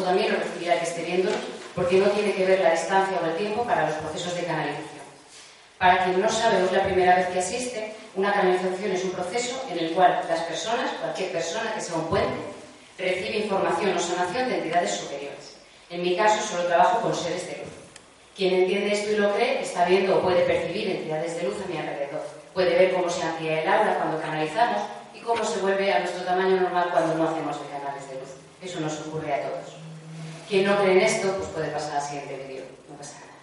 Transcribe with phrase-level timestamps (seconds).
[0.00, 1.30] Esto también lo recibirá el que esté viendo,
[1.74, 5.04] porque no tiene que ver la distancia o el tiempo para los procesos de canalización.
[5.76, 9.10] Para quien no sabe o es la primera vez que asiste, una canalización es un
[9.10, 12.38] proceso en el cual las personas, cualquier persona que sea un puente,
[12.96, 15.56] recibe información o sanación de entidades superiores.
[15.90, 17.72] En mi caso, solo trabajo con seres de luz.
[18.34, 21.68] Quien entiende esto y lo cree está viendo o puede percibir entidades de luz a
[21.68, 22.24] mi alrededor.
[22.54, 24.80] Puede ver cómo se amplía el aura cuando canalizamos
[25.12, 28.30] y cómo se vuelve a nuestro tamaño normal cuando no hacemos de canales de luz.
[28.62, 29.79] Eso nos ocurre a todos.
[30.50, 32.64] Quien no cree en esto, pues puede pasar al siguiente vídeo.
[32.88, 33.38] No pasa nada.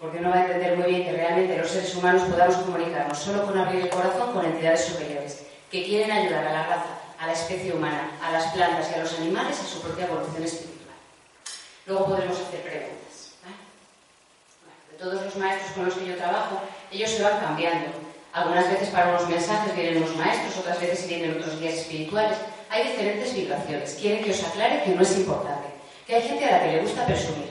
[0.00, 3.44] Porque no va a entender muy bien que realmente los seres humanos podamos comunicarnos solo
[3.44, 6.86] con abrir el corazón con entidades superiores que quieren ayudar a la raza,
[7.18, 10.42] a la especie humana, a las plantas y a los animales a su propia evolución
[10.42, 10.96] espiritual.
[11.84, 13.34] Luego podremos hacer preguntas.
[14.90, 17.90] de todos los maestros con los que yo trabajo, ellos se van cambiando.
[18.32, 22.38] Algunas veces para unos mensajes vienen unos maestros, otras veces vienen otros guías espirituales.
[22.70, 23.98] Hay diferentes vibraciones.
[24.00, 25.71] Quieren que os aclare que no es importante.
[26.12, 27.48] Que hay gente a la que le gusta presumir.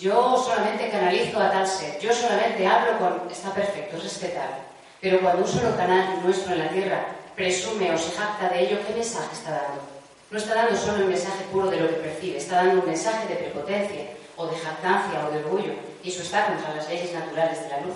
[0.00, 1.96] Yo solamente canalizo a tal ser.
[2.00, 3.30] Yo solamente hablo con...
[3.30, 4.56] Está perfecto, es respetable.
[5.00, 7.06] Pero cuando un solo canal nuestro en la Tierra
[7.36, 9.80] presume o se jacta de ello, ¿qué mensaje está dando?
[10.28, 13.28] No está dando solo el mensaje puro de lo que percibe, está dando un mensaje
[13.28, 15.74] de prepotencia, o de jactancia, o de orgullo.
[16.02, 17.94] Y eso está contra las leyes naturales de la luz.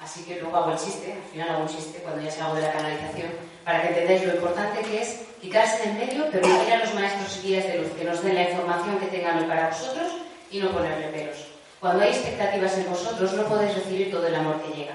[0.00, 2.62] Así que luego hago el chiste, al final hago un chiste cuando ya salgo de
[2.62, 3.28] la canalización,
[3.62, 7.38] para que entendáis lo importante que es quitarse de en medio, permitir a los maestros
[7.38, 10.12] y guías de luz que nos den la información que tengan hoy para vosotros
[10.50, 11.36] y no ponerle pelos.
[11.80, 14.94] Cuando hay expectativas en vosotros, no podéis recibir todo el amor que llega.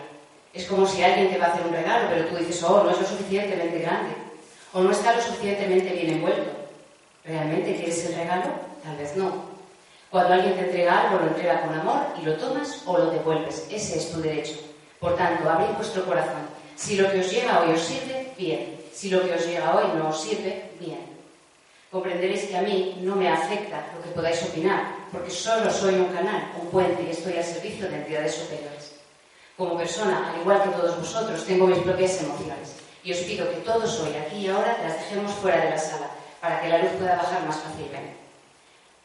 [0.53, 2.91] Es como si alguien te va a hacer un regalo, pero tú dices, oh, no
[2.91, 4.15] es lo suficientemente grande,
[4.73, 6.51] o no está lo suficientemente bien envuelto.
[7.23, 8.51] ¿Realmente quieres el regalo?
[8.83, 9.53] Tal vez no.
[10.11, 13.65] Cuando alguien te entrega algo, lo entrega con amor y lo tomas o lo devuelves.
[13.71, 14.59] Ese es tu derecho.
[14.99, 16.47] Por tanto, abrid vuestro corazón.
[16.75, 18.72] Si lo que os llega hoy os sirve, bien.
[18.93, 21.01] Si lo que os llega hoy no os sirve, bien.
[21.91, 26.13] Comprenderéis que a mí no me afecta lo que podáis opinar, porque solo soy un
[26.13, 28.95] canal, un puente y estoy al servicio de entidades superiores.
[29.57, 33.57] Como persona, al igual que todos vosotros, tengo mis propias emociones y os pido que
[33.57, 36.91] todos hoy, aquí y ahora, las dejemos fuera de la sala para que la luz
[36.97, 38.13] pueda bajar más fácilmente.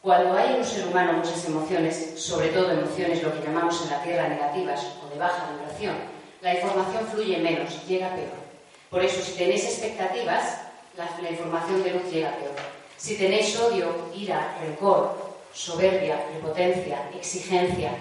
[0.01, 3.89] Cuando hay en un ser humano muchas emociones, sobre todo emociones lo que llamamos en
[3.89, 5.95] la Tierra negativas o de baja vibración,
[6.41, 8.48] la información fluye menos, llega peor.
[8.89, 10.61] Por eso, si tenéis expectativas,
[10.97, 12.55] la, información de luz llega peor.
[12.97, 15.15] Si tenéis odio, ira, rencor,
[15.53, 17.91] soberbia, prepotencia, exigencia,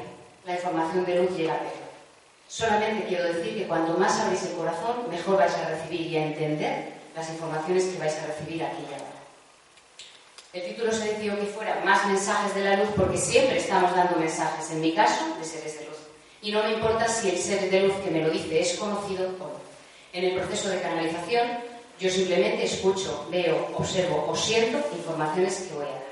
[0.45, 1.89] la información de luz llega peor.
[2.49, 6.27] Solamente quiero decir que cuanto más abrís el corazón, mejor vais a recibir y a
[6.27, 9.19] entender las informaciones que vais a recibir aquí y ahora.
[10.55, 14.17] El título se decidió que fuera más mensajes de la luz porque siempre estamos dando
[14.17, 15.99] mensajes, en mi caso, de seres de luz.
[16.41, 19.27] Y no me importa si el ser de luz que me lo dice es conocido
[19.27, 19.68] o no.
[20.13, 21.47] En el proceso de canalización,
[22.01, 26.09] yo simplemente escucho, veo, observo o siento informaciones que voy a dar.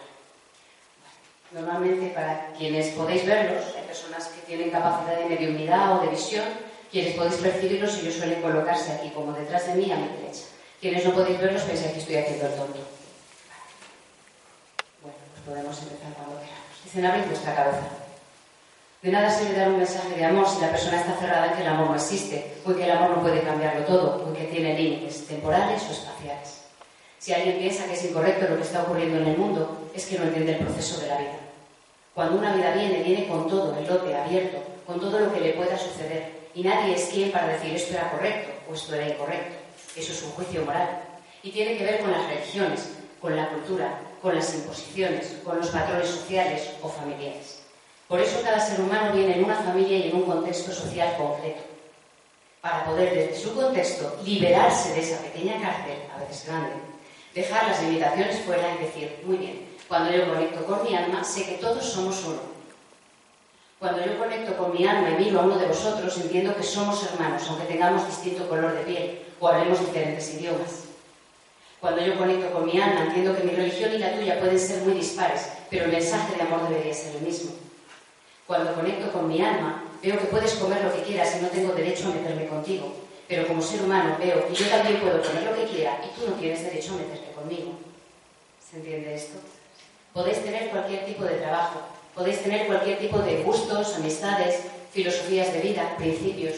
[1.53, 6.45] Normalmente, para quienes podéis verlos, hay personas que tienen capacidad de mediunidad o de visión,
[6.91, 10.45] quienes podéis percibirlos, ellos suelen colocarse aquí, como detrás de mí, a mi derecha.
[10.81, 12.81] Quienes no podéis verlos, pensáis que estoy haciendo el tonto.
[15.03, 16.85] Bueno, pues podemos empezar cuando queramos.
[16.85, 18.06] Dicen, abrid vuestra cabeza.
[19.03, 21.63] De nada sirve dar un mensaje de amor si la persona está cerrada en que
[21.63, 24.35] el amor no existe, o en que el amor no puede cambiarlo todo, o en
[24.35, 26.63] que tiene límites temporales o espaciales.
[27.19, 30.19] Si alguien piensa que es incorrecto lo que está ocurriendo en el mundo, es que
[30.19, 31.39] no entiende el proceso de la vida.
[32.15, 35.53] Cuando una vida viene, viene con todo el lote abierto, con todo lo que le
[35.53, 39.57] pueda suceder, Y nadie es quien para decir esto era correcto o esto era incorrecto.
[39.95, 41.03] Eso es un juicio moral.
[41.43, 45.69] Y tiene que ver con las religiones, con la cultura, con las imposiciones, con los
[45.69, 47.56] patrones sociales o familiares.
[48.09, 51.63] Por eso cada ser humano viene en una familia y en un contexto social concreto,
[52.61, 56.73] para poder desde su contexto liberarse de esa pequeña cárcel, a veces grande,
[57.35, 61.45] dejar las limitaciones fuera y decir, muy bien, cuando yo conecto con mi alma, sé
[61.45, 62.57] que todos somos uno
[63.79, 67.05] cuando yo conecto con mi alma y miro a uno de vosotros, entiendo que somos
[67.05, 70.85] hermanos, aunque tengamos distinto color de piel o hablemos diferentes idiomas.
[71.79, 74.81] Cuando yo conecto con mi alma, entiendo que mi religión y la tuya pueden ser
[74.83, 77.53] muy dispares, pero el mensaje de amor debería ser el mismo.
[78.47, 81.73] Cuando conecto con mi alma, veo que puedes comer lo que quieras y no tengo
[81.73, 82.93] derecho a meterme contigo.
[83.29, 86.31] Pero como ser humano veo que yo también puedo comer lo que quiera y tú
[86.31, 87.73] no tienes derecho a meterte conmigo.
[88.71, 89.39] ¿Se entiende esto?
[90.13, 91.81] Podéis tener cualquier tipo de trabajo,
[92.17, 96.55] Podéis tener cualquier tipo de gustos, amistades, filosofías de vida, principios.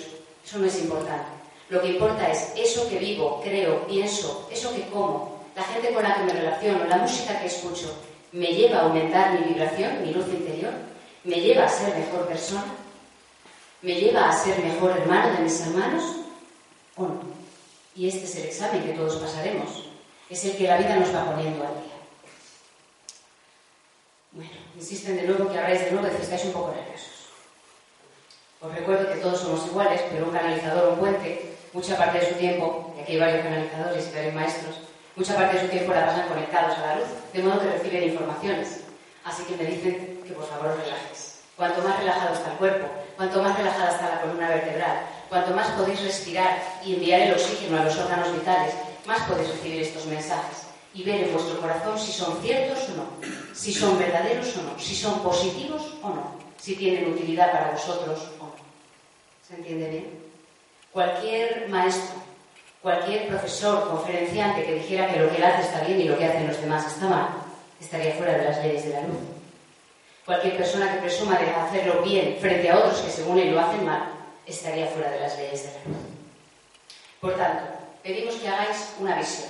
[0.46, 1.26] Eso no es importante.
[1.68, 6.04] Lo que importa es eso que vivo, creo, pienso, eso que como, la gente con
[6.04, 7.92] la que me relaciono, la música que escucho,
[8.30, 10.72] ¿me lleva a aumentar mi vibración, mi luz interior?
[11.24, 12.64] ¿Me lleva a ser mejor persona?
[13.82, 16.04] ¿Me lleva a ser mejor hermano de mis hermanos?
[16.96, 17.20] ¿O no?
[17.94, 19.84] Y este es el examen que todos pasaremos.
[20.30, 21.98] Es el que la vida nos va poniendo al día.
[24.32, 27.18] Bueno, insisten de nuevo que habláis de nuevo que estáis un poco nerviosos.
[28.60, 32.28] Os recuerdo que todos somos iguales, pero un canalizador o un puente, mucha parte de
[32.28, 34.76] su tiempo, y aquí hay varios canalizadores y varios maestros,
[35.14, 38.04] mucha parte de su tiempo la pasan conectados a la luz, de modo que reciben
[38.04, 38.80] informaciones.
[39.24, 41.40] Así que me dicen que por favor os relajes.
[41.56, 42.86] Cuanto más relajado está el cuerpo,
[43.16, 47.80] cuanto más relajada está la columna vertebral, cuanto más podéis respirar y enviar el oxígeno
[47.80, 48.74] a los órganos vitales,
[49.06, 53.04] más podéis recibir estos mensajes y ver en vuestro corazón si son ciertos o no,
[53.54, 58.30] si son verdaderos o no, si son positivos o no, si tienen utilidad para vosotros
[58.38, 58.52] o no.
[59.46, 60.28] ¿Se entiende bien?
[60.92, 62.16] Cualquier maestro,
[62.82, 66.26] cualquier profesor, conferenciante que dijera que lo que él hace está bien y lo que
[66.26, 67.28] hacen los demás está mal,
[67.80, 69.37] estaría fuera de las leyes de la luz.
[70.28, 73.82] Cualquier persona que presuma de hacerlo bien frente a otros que según él lo hacen
[73.86, 74.12] mal,
[74.44, 76.04] estaría fuera de las leyes de la luz.
[77.18, 77.64] Por tanto,
[78.02, 79.48] pedimos que hagáis una visión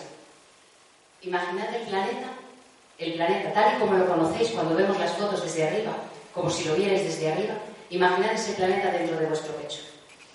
[1.22, 2.28] Imaginad el planeta,
[2.96, 5.96] el planeta tal y como lo conocéis cuando vemos las fotos desde arriba,
[6.32, 7.54] como si lo vierais desde arriba.
[7.90, 9.80] Imaginad ese planeta dentro de vuestro pecho.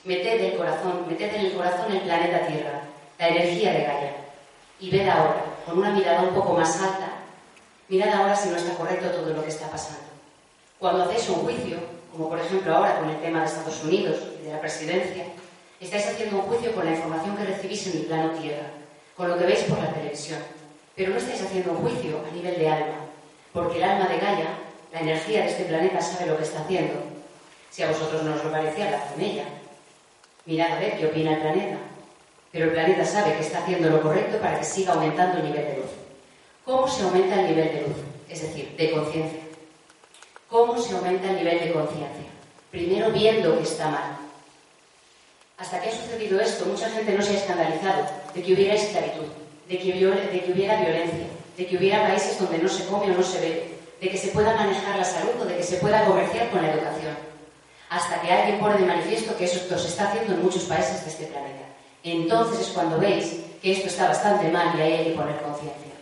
[0.04, 2.82] Meted el corazón, meted en el corazón el planeta Tierra,
[3.18, 4.16] la energía de Gaia.
[4.82, 7.14] Y ved ahora, con una mirada un poco más alta,
[7.88, 10.13] mirad ahora si no está correcto todo lo que está pasando.
[10.80, 11.78] Cuando hacéis un juicio,
[12.12, 15.26] como por ejemplo ahora con el tema de Estados Unidos y de la presidencia,
[15.80, 18.68] estáis haciendo un juicio con la información que recibís en el plano Tierra,
[19.16, 20.40] con lo que veis por la televisión.
[20.96, 23.06] Pero no estáis haciendo un juicio a nivel de alma,
[23.52, 24.58] porque el alma de Gaia,
[24.92, 26.94] la energía de este planeta, sabe lo que está haciendo.
[27.72, 29.46] Si a vosotros no os lo parecía, la con ella.
[30.46, 31.78] Mirad a ver qué opina el planeta.
[32.52, 35.66] Pero el planeta sabe que está haciendo lo correcto para que siga aumentando el nivel
[35.66, 35.92] de luz.
[36.64, 37.98] ¿Cómo se aumenta el nivel de luz?
[38.30, 39.40] Es decir, de conciencia.
[40.54, 42.30] ¿Cómo se aumenta el nivel de conciencia?
[42.70, 44.18] Primero viendo que está mal.
[45.58, 48.06] Hasta que ha sucedido esto, mucha gente no se ha escandalizado
[48.36, 49.26] de que hubiera esclavitud
[49.68, 49.90] de que,
[50.52, 51.26] hubiera violencia,
[51.58, 54.28] de que hubiera países donde no se come o no se bebe, de que se
[54.28, 57.18] pueda manejar la salud o de que se pueda comerciar con la educación.
[57.90, 61.10] Hasta que alguien pone de manifiesto que eso se está haciendo en muchos países de
[61.10, 61.66] este planeta.
[62.04, 65.94] Entonces es cuando veis que esto está bastante mal y ahí hay que poner conciencia.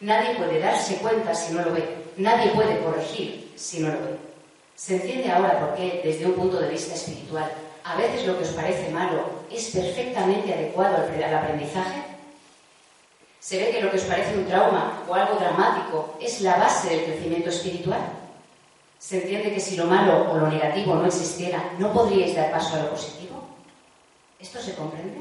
[0.00, 1.84] Nadie puede darse cuenta si no lo ve.
[2.16, 4.16] Nadie puede corregir si no lo ve.
[4.74, 7.52] ¿Se entiende ahora por qué, desde un punto de vista espiritual,
[7.84, 12.02] a veces lo que os parece malo es perfectamente adecuado al aprendizaje?
[13.38, 16.88] Se ve que lo que os parece un trauma o algo dramático es la base
[16.88, 18.00] del crecimiento espiritual.
[18.98, 22.76] Se entiende que si lo malo o lo negativo no existiera, no podríais dar paso
[22.76, 23.42] a lo positivo.
[24.38, 25.20] ¿Esto se comprende?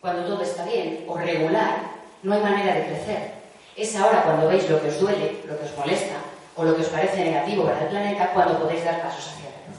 [0.00, 1.80] Cuando todo está bien o regular,
[2.22, 3.32] no hay manera de crecer.
[3.76, 6.23] Es ahora cuando veis lo que os duele, lo que os molesta
[6.56, 9.66] o lo que os parece negativo para el planeta, cuando podéis dar pasos hacia la
[9.68, 9.78] luz.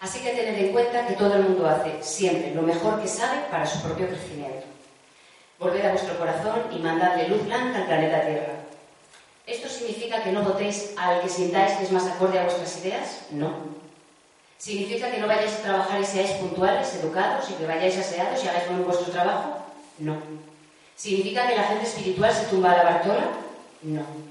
[0.00, 3.42] Así que tened en cuenta que todo el mundo hace siempre lo mejor que sabe
[3.50, 4.66] para su propio crecimiento.
[5.58, 8.54] Volved a vuestro corazón y mandadle luz blanca al planeta Tierra.
[9.46, 13.26] ¿Esto significa que no votéis al que sintáis que es más acorde a vuestras ideas?
[13.30, 13.52] No.
[14.58, 18.48] ¿Significa que no vayáis a trabajar y seáis puntuales, educados y que vayáis aseados y
[18.48, 19.56] hagáis con vuestro trabajo?
[19.98, 20.16] No.
[20.96, 23.28] ¿Significa que la gente espiritual se tumba a la Bartola?
[23.82, 24.29] No.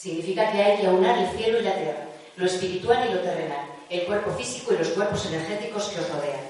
[0.00, 3.66] Significa que hay que aunar el cielo y la tierra, lo espiritual y lo terrenal,
[3.90, 6.40] el cuerpo físico y los cuerpos energéticos que os rodean.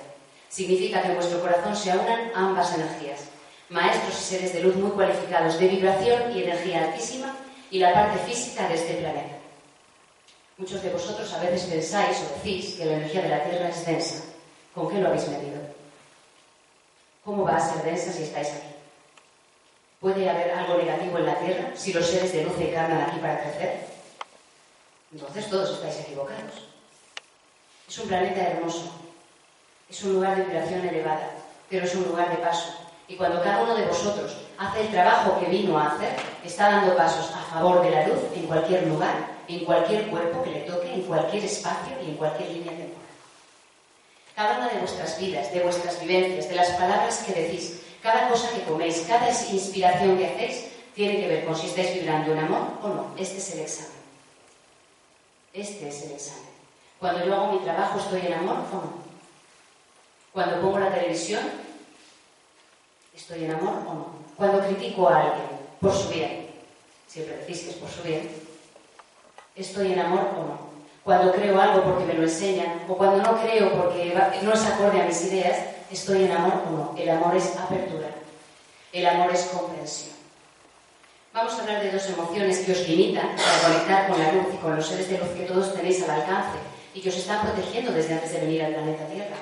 [0.49, 3.23] Significa que en vuestro corazón se aunan ambas energías,
[3.69, 7.37] maestros y seres de luz muy cualificados de vibración y energía altísima
[7.73, 9.39] y la parte física de este planeta.
[10.57, 13.85] Muchos de vosotros a veces pensáis o decís que la energía de la Tierra es
[13.85, 14.23] densa,
[14.73, 15.59] ¿Con qué lo habéis medido?
[17.25, 18.80] ¿Cómo va a ser densa si estáis aquí?
[20.01, 23.43] ¿Puede haber algo negativo en la Tierra si los seres de luz encarnan aquí para
[23.43, 23.85] crecer?
[25.13, 26.55] Entonces todos estáis equivocados.
[27.87, 28.91] Es un planeta hermoso,
[29.91, 31.31] es un lugar de vibración elevada,
[31.69, 32.73] pero es un lugar de paso.
[33.09, 36.97] Y cuando cada uno de vosotros hace el trabajo que vino a hacer, está dando
[36.97, 39.17] pasos a favor de la luz en cualquier lugar,
[39.49, 43.11] en cualquier cuerpo que le toque, en cualquier espacio y en cualquier línea temporal.
[44.35, 48.51] Cada una de vuestras vidas, de vuestras vivencias, de las palabras que decís, cada cosa
[48.51, 52.69] que coméis, cada inspiración que hacéis, tiene que ver con si estáis vibrando en amor
[52.83, 53.15] o no.
[53.17, 54.01] Este es el examen.
[55.53, 56.51] Este es el examen.
[56.99, 58.93] Cuando yo hago mi trabajo, ¿estoy en amor o no?
[60.33, 61.43] Cuando pongo la televisión,
[63.17, 64.07] ¿estoy en amor o no?
[64.37, 65.49] Cuando critico a alguien
[65.81, 66.49] por su bien,
[67.07, 68.31] siempre decís que es por su bien,
[69.57, 70.71] ¿estoy en amor o no?
[71.03, 75.01] Cuando creo algo porque me lo enseñan, o cuando no creo porque no es acorde
[75.01, 75.57] a mis ideas,
[75.91, 76.95] ¿estoy en amor o no?
[76.97, 78.09] El amor es apertura,
[78.93, 80.15] el amor es comprensión.
[81.33, 84.57] Vamos a hablar de dos emociones que os limitan para conectar con la luz y
[84.57, 86.59] con los seres de luz que todos tenéis al alcance
[86.93, 89.37] y que os están protegiendo desde antes de venir al planeta Tierra.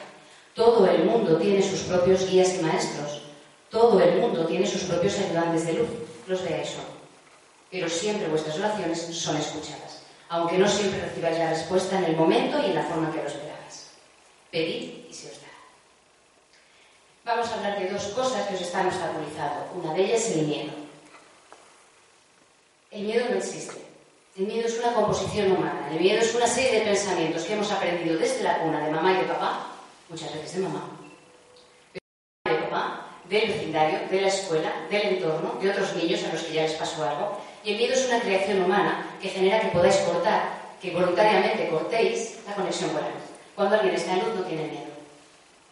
[0.54, 3.22] Todo el mundo tiene sus propios guías y maestros.
[3.70, 5.88] Todo el mundo tiene sus propios ayudantes de luz.
[6.26, 6.98] Los veáis hoy.
[7.70, 12.60] Pero siempre vuestras oraciones son escuchadas, aunque no siempre recibáis la respuesta en el momento
[12.60, 13.90] y en la forma que lo esperabais.
[14.50, 15.47] Pedid y se os dará.
[17.28, 19.68] Vamos a hablar de dos cosas que os están obstaculizando.
[19.74, 20.72] Una de ellas es el miedo.
[22.90, 23.84] El miedo no existe.
[24.34, 25.90] El miedo es una composición humana.
[25.92, 29.12] El miedo es una serie de pensamientos que hemos aprendido desde la cuna de mamá
[29.12, 29.66] y de papá,
[30.08, 30.88] muchas veces de mamá,
[31.92, 36.54] de papá, del vecindario, de la escuela, del entorno, de otros niños a los que
[36.54, 37.42] ya les pasó algo.
[37.62, 40.48] Y el miedo es una creación humana que genera que podáis cortar,
[40.80, 43.24] que voluntariamente cortéis la conexión con la luz.
[43.54, 44.87] Cuando alguien está en luz no tiene miedo,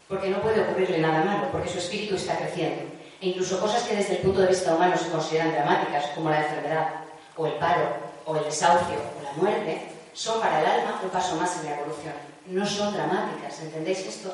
[0.09, 2.83] porque no puede ocurrirle nada malo, porque su espíritu está creciendo.
[3.21, 6.43] E incluso cosas que desde el punto de vista humano se consideran dramáticas, como la
[6.43, 6.89] enfermedad,
[7.37, 7.89] o el paro,
[8.25, 11.77] o el desahucio, o la muerte, son para el alma un paso más en la
[11.77, 12.15] evolución.
[12.47, 14.33] No son dramáticas, ¿entendéis esto?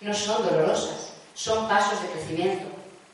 [0.00, 2.66] No son dolorosas, son pasos de crecimiento,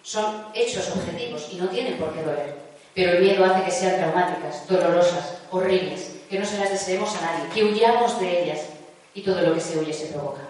[0.03, 2.57] son hechos objetivos y no tienen por qué doler.
[2.95, 7.21] Pero el miedo hace que sean traumáticas, dolorosas, horribles, que no se las deseemos a
[7.21, 8.61] nadie, que huyamos de ellas
[9.15, 10.48] y todo lo que se huye se provoca.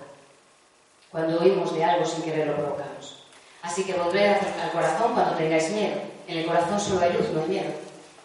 [1.11, 3.23] Cuando huimos de algo sin querer lo provocamos.
[3.63, 5.97] Así que volved al corazón cuando tengáis miedo.
[6.27, 7.71] En el corazón solo hay luz, no hay miedo.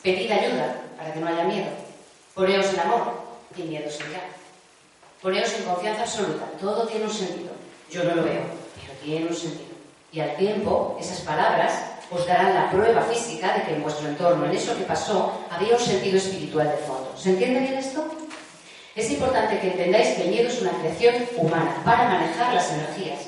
[0.01, 1.67] Pedid ayuda para que no haya miedo.
[2.33, 3.13] Poneos en amor
[3.55, 4.21] y miedo se irá.
[5.21, 6.45] Poneos en confianza absoluta.
[6.59, 7.51] Todo tiene un sentido.
[7.89, 8.41] Yo no lo veo,
[8.81, 9.73] pero tiene un sentido.
[10.11, 11.73] Y al tiempo, esas palabras
[12.11, 15.75] os darán la prueba física de que en vuestro entorno, en eso que pasó, había
[15.75, 17.11] un sentido espiritual de fondo.
[17.15, 18.05] ¿Se entiende bien esto?
[18.95, 23.21] Es importante que entendáis que el miedo es una creación humana para manejar las energías,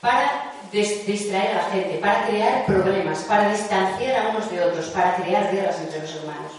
[0.00, 5.16] para distraer a la gente, para crear problemas, para distanciar a unos de otros, para
[5.16, 6.52] crear guerras entre los hermanos.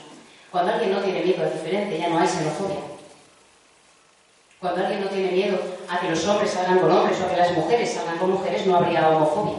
[0.51, 2.77] Cuando alguien no tiene miedo a diferente, ya no hay xenofobia.
[4.59, 5.59] Cuando alguien no tiene miedo
[5.89, 8.65] a que los hombres salgan con hombres o a que las mujeres salgan con mujeres,
[8.65, 9.57] no habría homofobia.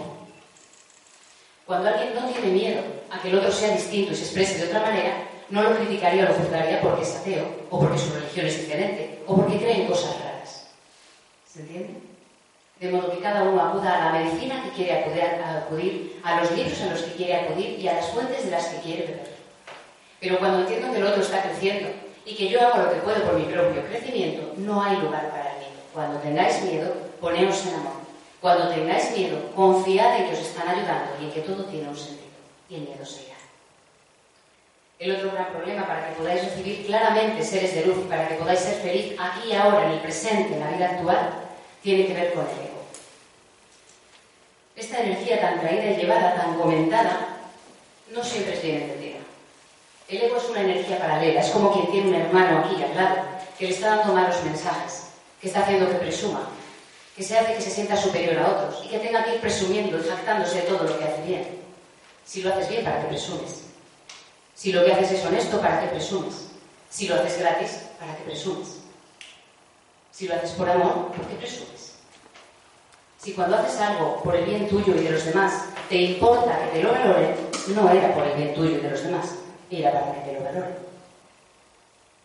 [1.66, 4.68] Cuando alguien no tiene miedo a que el otro sea distinto y se exprese de
[4.68, 5.16] otra manera,
[5.50, 9.22] no lo criticaría o lo juzgaría porque es ateo, o porque su religión es diferente,
[9.26, 10.66] o porque cree en cosas raras.
[11.46, 12.00] ¿Se entiende?
[12.80, 16.78] De modo que cada uno acuda a la medicina que quiere acudir, a los libros
[16.80, 19.36] en los que quiere acudir y a las fuentes de las que quiere beber.
[20.20, 21.88] Pero cuando entiendo que el otro está creciendo
[22.24, 25.52] y que yo hago lo que puedo por mi propio crecimiento, no hay lugar para
[25.52, 25.80] el miedo.
[25.94, 27.92] Cuando tengáis miedo, poneos en amor.
[28.40, 31.96] Cuando tengáis miedo, confiad en que os están ayudando y en que todo tiene un
[31.96, 32.26] sentido.
[32.68, 33.35] Y el miedo se irá.
[34.98, 38.60] El otro gran problema para que podáis recibir claramente seres de luz, para que podáis
[38.60, 41.30] ser feliz aquí y ahora, en el presente, en la vida actual,
[41.82, 42.82] tiene que ver con el ego.
[44.74, 47.28] Esta energía tan traída y llevada, tan comentada,
[48.10, 49.18] no siempre es bien entendida.
[50.08, 53.16] El ego es una energía paralela, es como quien tiene un hermano aquí al lado,
[53.58, 55.08] que le está dando malos mensajes,
[55.42, 56.48] que está haciendo que presuma,
[57.14, 59.98] que se hace que se sienta superior a otros y que tenga que ir presumiendo
[59.98, 61.48] y jactándose de todo lo que hace bien.
[62.24, 63.66] Si lo haces bien, ¿para qué presumes?
[64.56, 66.46] Si lo que haces es honesto, ¿para qué presumes?
[66.88, 68.78] Si lo haces gratis, ¿para qué presumes?
[70.10, 71.96] Si lo haces por amor, ¿por qué presumes?
[73.18, 76.78] Si cuando haces algo por el bien tuyo y de los demás te importa que
[76.78, 77.34] te lo valoren,
[77.74, 79.34] no era por el bien tuyo y de los demás,
[79.70, 80.76] era para que te lo valoren.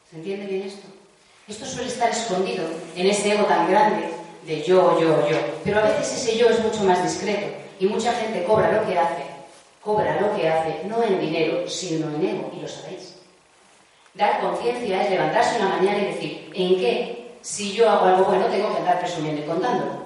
[0.09, 0.87] ¿Se entiende bien esto?
[1.47, 2.63] Esto suele estar escondido
[2.95, 4.09] en ese ego tan grande
[4.45, 5.37] de yo, yo, yo.
[5.65, 7.47] Pero a veces ese yo es mucho más discreto
[7.79, 9.23] y mucha gente cobra lo que hace,
[9.83, 13.15] cobra lo que hace, no en dinero, sino en ego, y lo sabéis.
[14.13, 18.45] Dar conciencia es levantarse una mañana y decir, ¿en qué si yo hago algo bueno,
[18.45, 20.01] tengo que andar presumiendo y contándolo.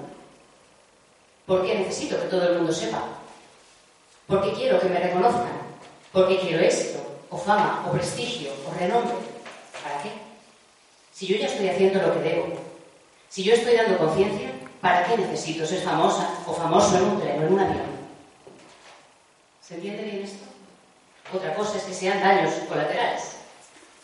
[1.44, 3.02] ¿Por qué necesito que todo el mundo sepa?
[4.26, 5.52] ¿Por qué quiero que me reconozcan?
[6.12, 6.98] ¿Por qué quiero éxito,
[7.30, 9.14] o fama, o prestigio, o renombre?
[9.82, 10.10] ¿Para qué?
[11.12, 12.46] Si yo ya estoy haciendo lo que debo,
[13.28, 17.42] si yo estoy dando conciencia, ¿para qué necesito ser famosa o famoso en un tren
[17.42, 17.95] o en un avión?
[19.66, 20.44] ¿Se entiende bien esto?
[21.34, 23.32] Otra cosa es que sean daños colaterales.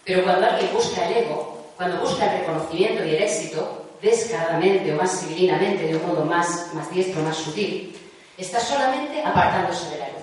[0.05, 4.97] Pero cuando alguien busca el ego, cuando busca el reconocimiento y el éxito, descaradamente o
[4.97, 7.97] más civilinamente, de un modo más, más diestro, más sutil,
[8.37, 10.23] está solamente apartándose de la luz.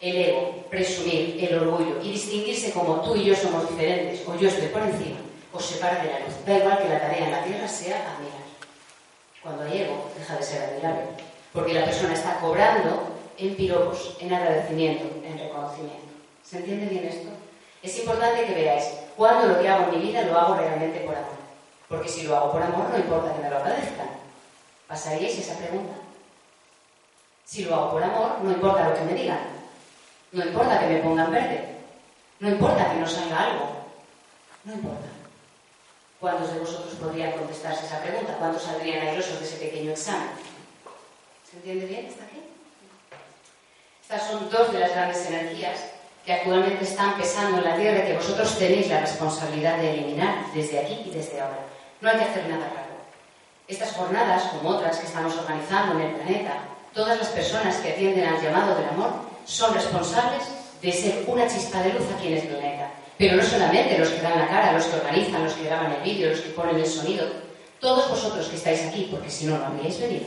[0.00, 4.46] El ego, presumir, el orgullo y distinguirse como tú y yo somos diferentes o yo
[4.46, 5.18] estoy por encima,
[5.52, 6.34] os separa de la luz.
[6.46, 8.42] Da igual que la tarea en la tierra sea admirar.
[9.42, 11.02] Cuando hay ego, deja de ser admirable,
[11.52, 13.11] porque la persona está cobrando
[13.48, 16.12] en piropos, en agradecimiento, en reconocimiento.
[16.44, 17.28] ¿Se entiende bien esto?
[17.82, 18.84] Es importante que veáis
[19.16, 21.42] cuándo lo que hago en mi vida lo hago realmente por amor.
[21.88, 24.08] Porque si lo hago por amor, no importa que me lo agradezcan.
[24.86, 25.94] ¿Pasaríais esa pregunta?
[27.44, 29.40] Si lo hago por amor, no importa lo que me digan.
[30.32, 31.76] No importa que me pongan verde.
[32.38, 33.68] No importa que no salga algo.
[34.64, 35.08] No importa.
[36.20, 38.36] ¿Cuántos de vosotros podrían contestarse esa pregunta?
[38.38, 40.28] ¿Cuántos saldrían airosos de ese pequeño examen?
[41.50, 42.06] ¿Se entiende bien?
[42.06, 42.51] ¿Está aquí?
[44.02, 45.78] Estas son dos de las grandes energías
[46.26, 50.44] que actualmente están pesando en la Tierra y que vosotros tenéis la responsabilidad de eliminar
[50.54, 51.58] desde aquí y desde ahora.
[52.00, 52.92] No hay que hacer nada raro.
[53.68, 56.58] Estas jornadas, como otras que estamos organizando en el planeta,
[56.92, 59.12] todas las personas que atienden al llamado del amor
[59.46, 60.42] son responsables
[60.82, 62.90] de ser una chispa de luz aquí en el planeta.
[63.16, 66.02] Pero no solamente los que dan la cara, los que organizan, los que graban el
[66.02, 67.26] vídeo, los que ponen el sonido.
[67.78, 70.26] Todos vosotros que estáis aquí, porque si no, no habríais venido,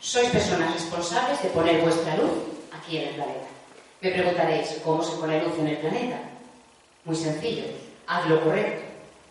[0.00, 2.55] sois personas responsables de poner vuestra luz
[2.86, 3.46] aquí en el planeta.
[4.00, 6.18] Me preguntaréis, ¿cómo se pone luz en el planeta?
[7.04, 7.64] Muy sencillo,
[8.06, 8.82] haz lo correcto,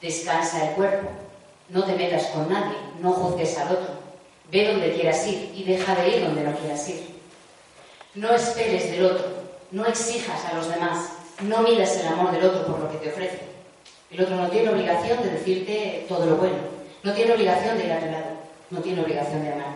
[0.01, 1.09] descansa el cuerpo,
[1.69, 3.95] no te metas con nadie, no juzgues al otro,
[4.51, 7.15] ve donde quieras ir y deja de ir donde no quieras ir.
[8.15, 9.25] No esperes del otro,
[9.71, 11.09] no exijas a los demás,
[11.41, 13.41] no miras el amor del otro por lo que te ofrece.
[14.11, 16.57] El otro no tiene obligación de decirte todo lo bueno,
[17.03, 18.25] no tiene obligación de ir a tu lado,
[18.69, 19.75] no tiene obligación de amar.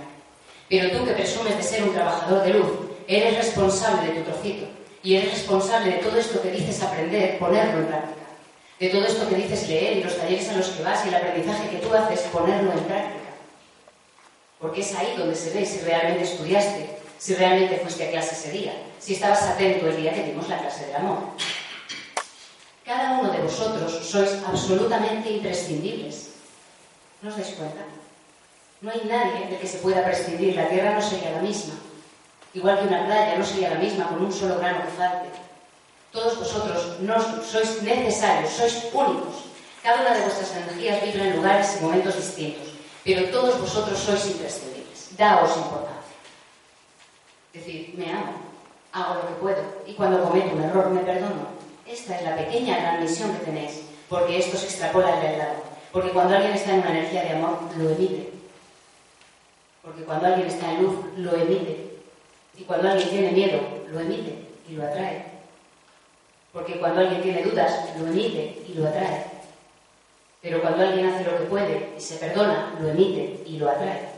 [0.70, 4.68] Pero tú que presumes de ser un trabajador de luz, eres responsable de tu trocito
[5.02, 8.16] y eres responsable de todo esto que dices aprender, ponerlo en práctica.
[8.80, 11.16] De todo esto que dices leer y los talleres a los que vas y el
[11.16, 13.30] aprendizaje que tú haces, ponerlo en práctica.
[14.60, 18.52] Porque es ahí donde se ve si realmente estudiaste, si realmente fuiste a clase ese
[18.52, 21.18] día, si estabas atento el día que dimos la clase del amor.
[22.86, 26.30] Cada uno de vosotros sois absolutamente imprescindibles.
[27.22, 27.84] ¿No os dais cuenta?
[28.82, 30.56] No hay nadie de que se pueda prescindir.
[30.56, 31.74] La tierra no sería la misma.
[32.54, 35.30] Igual que una playa no sería la misma con un solo grano que falte.
[36.12, 39.46] Todos vosotros no sois necesarios, sois únicos.
[39.84, 44.26] Cada una de vuestras energías vibra en lugares y momentos distintos, pero todos vosotros sois
[44.26, 45.16] imprescindibles.
[45.16, 46.18] Daos importancia.
[47.54, 48.34] Es decir, me amo,
[48.92, 51.60] hago lo que puedo y cuando cometo un error me perdono.
[51.86, 55.56] Esta es la pequeña gran misión que tenéis, porque esto se extrapola al lado.
[55.92, 58.32] Porque cuando alguien está en una energía de amor, lo emite.
[59.82, 61.89] Porque cuando alguien está en luz, lo emite.
[62.60, 64.36] Y cuando alguien tiene miedo, lo emite
[64.68, 65.24] y lo atrae.
[66.52, 69.24] Porque cuando alguien tiene dudas, lo emite y lo atrae.
[70.42, 74.10] Pero cuando alguien hace lo que puede y se perdona, lo emite y lo atrae.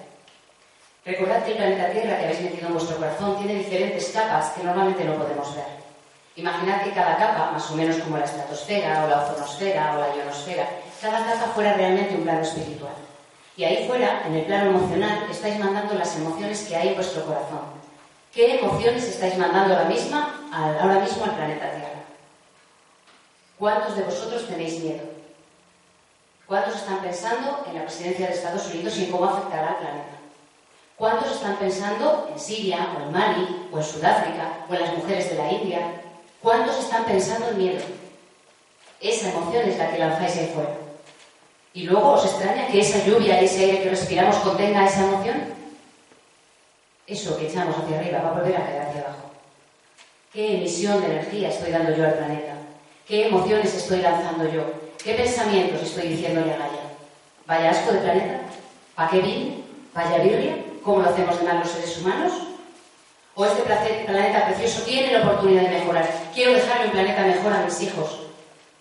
[1.06, 4.64] Recordad que el planeta Tierra que habéis metido en vuestro corazón tiene diferentes capas que
[4.64, 5.82] normalmente no podemos ver.
[6.36, 10.16] Imaginad que cada capa, más o menos como la estratosfera o la ozonosfera o la
[10.16, 10.68] ionosfera,
[11.00, 12.94] cada capa fuera realmente un plano espiritual.
[13.56, 17.26] Y ahí fuera, en el plano emocional, estáis mandando las emociones que hay en vuestro
[17.26, 17.81] corazón.
[18.34, 22.04] ¿Qué emociones estáis mandando ahora, misma, ahora mismo al planeta Tierra?
[23.60, 25.04] ¿Cuántos de vosotros tenéis miedo?
[26.48, 30.18] ¿Cuántos están pensando en la presidencia de Estados Unidos y en cómo afectará al planeta?
[30.96, 35.30] ¿Cuántos están pensando en Siria, o en Mali, o en Sudáfrica, o en las mujeres
[35.30, 35.80] de la India?
[36.42, 37.84] ¿Cuántos están pensando en miedo?
[39.02, 40.72] Esa emoción es la que lanzáis ahí fuera.
[41.74, 45.61] ¿Y luego os extraña que esa lluvia y ese aire que respiramos contenga esa emoción?
[47.12, 49.32] Eso que echamos hacia arriba va a volver a caer hacia abajo.
[50.34, 52.54] ¿Qué emisión de energía estoy dando yo al planeta?
[53.08, 54.64] ¿Qué emociones estoy lanzando yo?
[55.04, 56.82] ¿Qué pensamientos estoy diciéndole a Gaia?
[57.46, 58.40] ¿Vaya asco de planeta?
[58.96, 59.64] ¿Para qué vine?
[59.94, 60.56] ¿Vaya birria?
[60.84, 62.34] ¿Cómo lo hacemos de mal los seres humanos?
[63.36, 66.08] ¿O este planeta precioso tiene la oportunidad de mejorar?
[66.34, 68.20] Quiero dejarle un planeta mejor a mis hijos.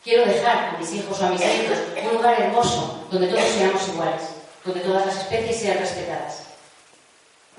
[0.05, 3.89] Quiero dejar a mis hijos o a mis hijos un lugar hermoso donde todos seamos
[3.89, 4.23] iguales,
[4.65, 6.50] donde todas las especies sean respetadas.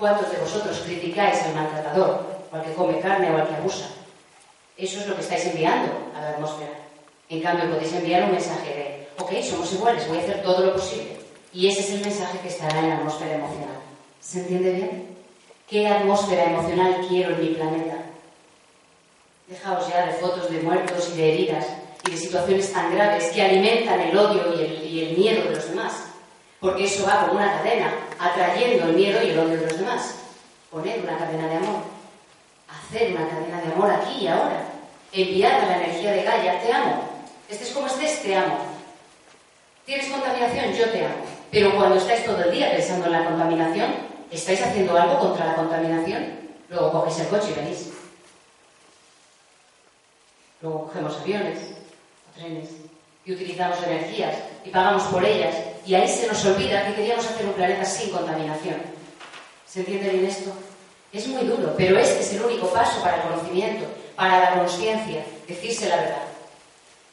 [0.02, 3.86] ¿Cuántos de vosotros criticáis al maltratador, o al que come carne o al que abusa?
[4.76, 6.72] Eso es lo que estáis enviando a la atmósfera.
[7.28, 10.72] En cambio, podéis enviar un mensaje de, ok, somos iguales, voy a hacer todo lo
[10.72, 11.18] posible.
[11.54, 13.78] Y ese es el mensaje que estará en la atmósfera emocional.
[14.20, 15.16] ¿Se entiende bien?
[15.68, 17.98] ¿Qué atmósfera emocional quiero en mi planeta?
[19.46, 21.66] Dejaos ya de fotos de muertos y de heridas
[22.08, 25.68] y de situaciones tan graves que alimentan el odio y y el miedo de los
[25.68, 26.11] demás.
[26.62, 30.14] Porque eso va como una cadena, atrayendo el miedo y el odio de los demás.
[30.70, 31.82] Poner una cadena de amor.
[32.68, 34.68] Hacer una cadena de amor aquí y ahora.
[35.10, 37.02] Enviar la energía de Gaia, te amo.
[37.48, 38.58] Estés como estés, te amo.
[39.84, 40.72] ¿Tienes contaminación?
[40.72, 41.16] Yo te amo.
[41.50, 43.94] Pero cuando estáis todo el día pensando en la contaminación,
[44.30, 46.38] ¿estáis haciendo algo contra la contaminación?
[46.68, 47.90] Luego cogéis el coche y venís.
[50.60, 51.58] Luego cogemos aviones
[52.30, 52.81] o trenes
[53.24, 55.54] y utilizamos energías y pagamos por ellas
[55.86, 58.76] y ahí se nos olvida que queríamos hacer un planeta sin contaminación.
[59.66, 60.52] ¿Se entiende bien esto?
[61.12, 63.84] Es muy duro, pero este es el único paso para el conocimiento,
[64.16, 66.22] para la conciencia, decirse la verdad.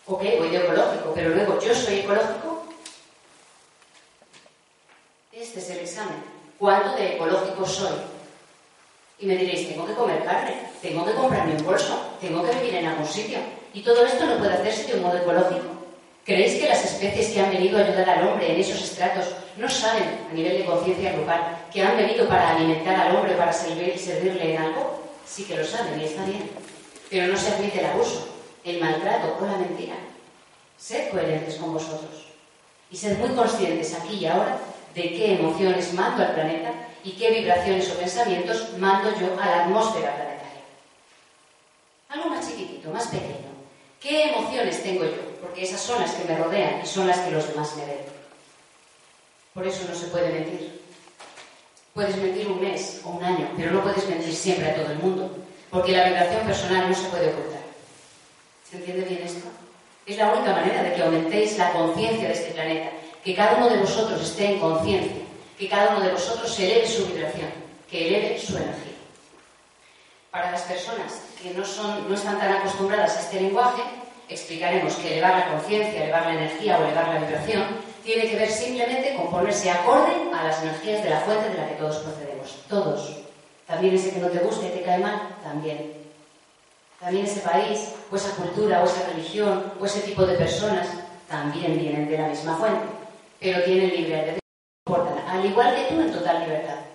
[0.08, 2.66] Ok, voy de ecológico, pero luego yo soy ecológico.
[5.32, 6.24] Este es el examen.
[6.58, 7.96] ¿Cuánto de ecológico soy?
[9.20, 12.76] Y me diréis, tengo que comer carne, tengo que comprarme un bolso, tengo que vivir
[12.76, 13.38] en algún sitio.
[13.74, 15.79] Y todo esto no puede hacerse de un modo ecológico.
[16.26, 19.26] ¿Creéis que las especies que han venido a ayudar al hombre en esos estratos
[19.58, 23.52] no saben, a nivel de conciencia grupal, que han venido para alimentar al hombre, para
[23.52, 25.04] servir servirle en algo?
[25.26, 26.50] Sí que lo saben y está bien.
[27.10, 28.28] Pero no se admite el abuso,
[28.64, 29.96] el maltrato o la mentira.
[30.78, 32.28] Sed coherentes con vosotros.
[32.92, 34.58] Y sed muy conscientes aquí y ahora
[34.94, 36.72] de qué emociones mando al planeta
[37.04, 40.64] y qué vibraciones o pensamientos mando yo a la atmósfera planetaria.
[42.10, 43.50] Algo más chiquitito, más pequeño.
[44.00, 45.29] ¿Qué emociones tengo yo?
[45.42, 48.20] Porque esas son las que me rodean y son las que los demás me ven.
[49.54, 50.82] Por eso no se puede mentir.
[51.94, 55.00] Puedes mentir un mes o un año, pero no puedes mentir siempre a todo el
[55.00, 55.30] mundo,
[55.70, 57.62] porque la vibración personal no se puede ocultar.
[58.70, 59.50] ¿Se entiende bien esto?
[60.06, 62.90] Es la única manera de que aumentéis la conciencia de este planeta,
[63.24, 65.22] que cada uno de vosotros esté en conciencia,
[65.58, 67.50] que cada uno de vosotros eleve su vibración,
[67.90, 68.94] que eleve su energía.
[70.32, 73.82] Para las personas que no, son, no están tan acostumbradas a este lenguaje,
[74.30, 77.64] explicaremos que elevar la conciencia, elevar la energía o elevar la vibración
[78.04, 81.68] tiene que ver simplemente con ponerse acorde a las energías de la fuente de la
[81.68, 82.64] que todos procedemos.
[82.68, 83.18] Todos.
[83.68, 85.94] También ese que no te gusta y te cae mal, también.
[87.00, 90.88] También ese país, o esa cultura, o esa religión, o ese tipo de personas,
[91.28, 92.86] también vienen de la misma fuente,
[93.40, 96.89] pero tienen libre albedrío, al igual que tú en total libertad.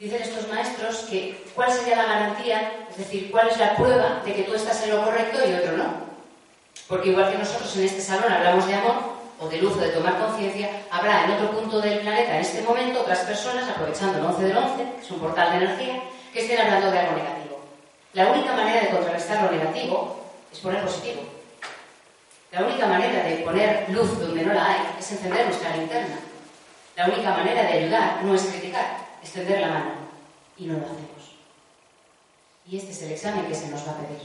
[0.00, 4.32] Dicen estos maestros que cuál sería la garantía, es decir, cuál es la prueba de
[4.32, 5.92] que tú estás en lo correcto y otro no.
[6.88, 8.94] Porque igual que nosotros en este salón hablamos de amor
[9.38, 12.62] o de luz o de tomar conciencia, habrá en otro punto del planeta en este
[12.62, 16.40] momento otras personas, aprovechando el 11 del 11, que es un portal de energía, que
[16.40, 17.60] estén hablando de algo negativo.
[18.14, 21.20] La única manera de contrarrestar lo negativo es poner positivo.
[22.52, 26.16] La única manera de poner luz donde no la hay es encender nuestra linterna.
[26.96, 29.90] La única manera de ayudar no es criticar, extender la mano.
[30.56, 31.36] Y no lo hacemos.
[32.68, 34.20] Y este es el examen que se nos va a pedir.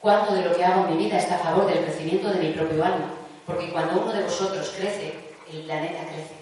[0.00, 2.52] ¿Cuánto de lo que hago en mi vida está a favor del crecimiento de mi
[2.52, 3.12] propio alma?
[3.46, 5.14] Porque cuando uno de vosotros crece,
[5.52, 6.34] el planeta crece.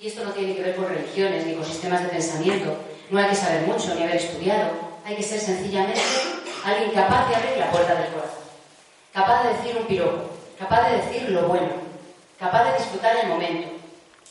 [0.00, 2.76] Y esto no tiene que ver con religiones ni con sistemas de pensamiento.
[3.10, 4.70] No hay que saber mucho ni haber estudiado.
[5.04, 6.00] Hay que ser sencillamente
[6.64, 8.38] alguien capaz de abrir la puerta del corazón.
[9.12, 10.30] Capaz de decir un piropo.
[10.58, 11.72] Capaz de decir lo bueno.
[12.38, 13.68] Capaz de disfrutar el momento.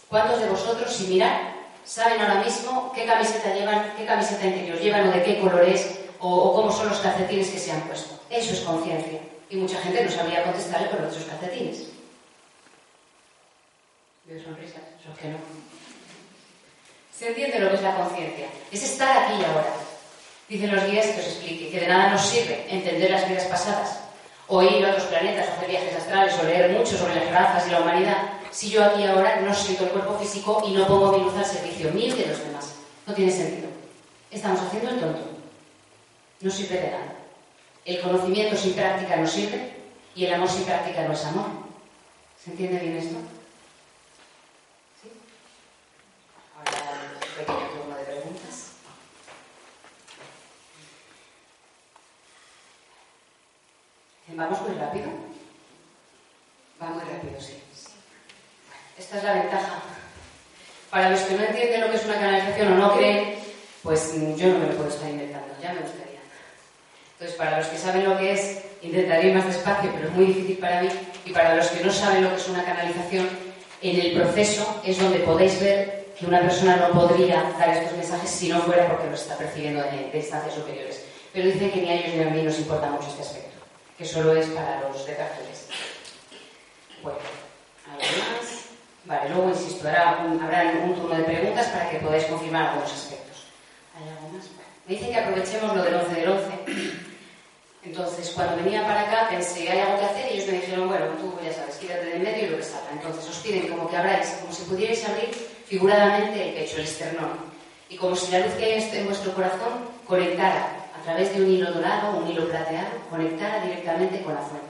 [0.07, 1.56] ¿Cuántos de vosotros, sin mirar,
[1.87, 5.99] saben ahora mismo qué camiseta llevan, qué camiseta interior llevan o de qué color es
[6.19, 8.19] o, cómo son los calcetines que se han puesto.
[8.29, 9.19] Eso es conciencia.
[9.49, 11.83] Y mucha gente no sabría contestarle por nuestros calcetines.
[14.25, 15.37] Veo sonrisas, son que no.
[17.17, 18.47] Se entiende lo que es la conciencia.
[18.71, 19.73] Es estar aquí y ahora.
[20.49, 23.99] Dicen los guías que os explique que de nada nos sirve entender las vidas pasadas,
[24.47, 27.71] o ir a otros planetas, hacer viajes astrales, o leer mucho sobre las razas y
[27.71, 28.17] la humanidad,
[28.51, 31.45] si yo aquí ahora no siento el cuerpo físico y no pongo mi luz al
[31.45, 32.75] servicio mío de los demás.
[33.05, 33.69] No tiene sentido.
[34.31, 35.37] Estamos haciendo el tonto.
[36.41, 37.15] No sirve de nada.
[37.85, 39.73] El conocimiento sin práctica no sirve
[40.15, 41.45] y el amor sin práctica no es amor.
[42.43, 43.15] ¿Se entiende bien esto?
[45.01, 45.11] ¿Sí?
[46.57, 48.71] Ahora un pequeño turno de preguntas.
[54.37, 55.07] ¿Vamos muy rápido?
[56.79, 57.59] Va muy rápido, sí.
[58.95, 59.81] Esta es la ventaja.
[60.91, 63.33] Para los que no entienden lo que es una canalización o no creen,
[63.81, 66.19] pues yo no me lo puedo estar inventando, ya me gustaría.
[67.13, 70.25] Entonces, para los que saben lo que es, intentaré ir más despacio, pero es muy
[70.27, 70.89] difícil para mí.
[71.25, 73.27] Y para los que no saben lo que es una canalización,
[73.81, 78.29] en el proceso es donde podéis ver que una persona no podría dar estos mensajes
[78.29, 81.03] si no fuera porque los está percibiendo de, de instancias superiores.
[81.33, 83.46] Pero dicen que ni a ellos ni a mí nos importa mucho este aspecto,
[83.97, 85.67] que solo es para los detractores.
[87.01, 87.19] Bueno,
[87.85, 88.65] ¿algo más?
[89.05, 92.91] Vale, luego insisto, habrá un, habrá un turno de preguntas para que podáis confirmar algunos
[92.91, 93.45] aspectos.
[93.95, 94.45] ¿Hay algo más?
[94.85, 96.47] Me dicen que aprovechemos lo del 11 del 11.
[97.83, 100.31] Entonces, cuando venía para acá pensé, ¿hay algo que hacer?
[100.31, 102.63] Y ellos me dijeron, bueno, tú ya sabes, quítate de en medio y lo que
[102.63, 102.89] salga.
[102.91, 105.29] Entonces, os piden como que abráis, como si pudierais abrir
[105.65, 107.37] figuradamente el pecho, el esternón.
[107.89, 111.71] Y como si la luz que hay en vuestro corazón conectara través de un hilo
[111.71, 114.67] dorado, un hilo plateado, conectara directamente con la fuente.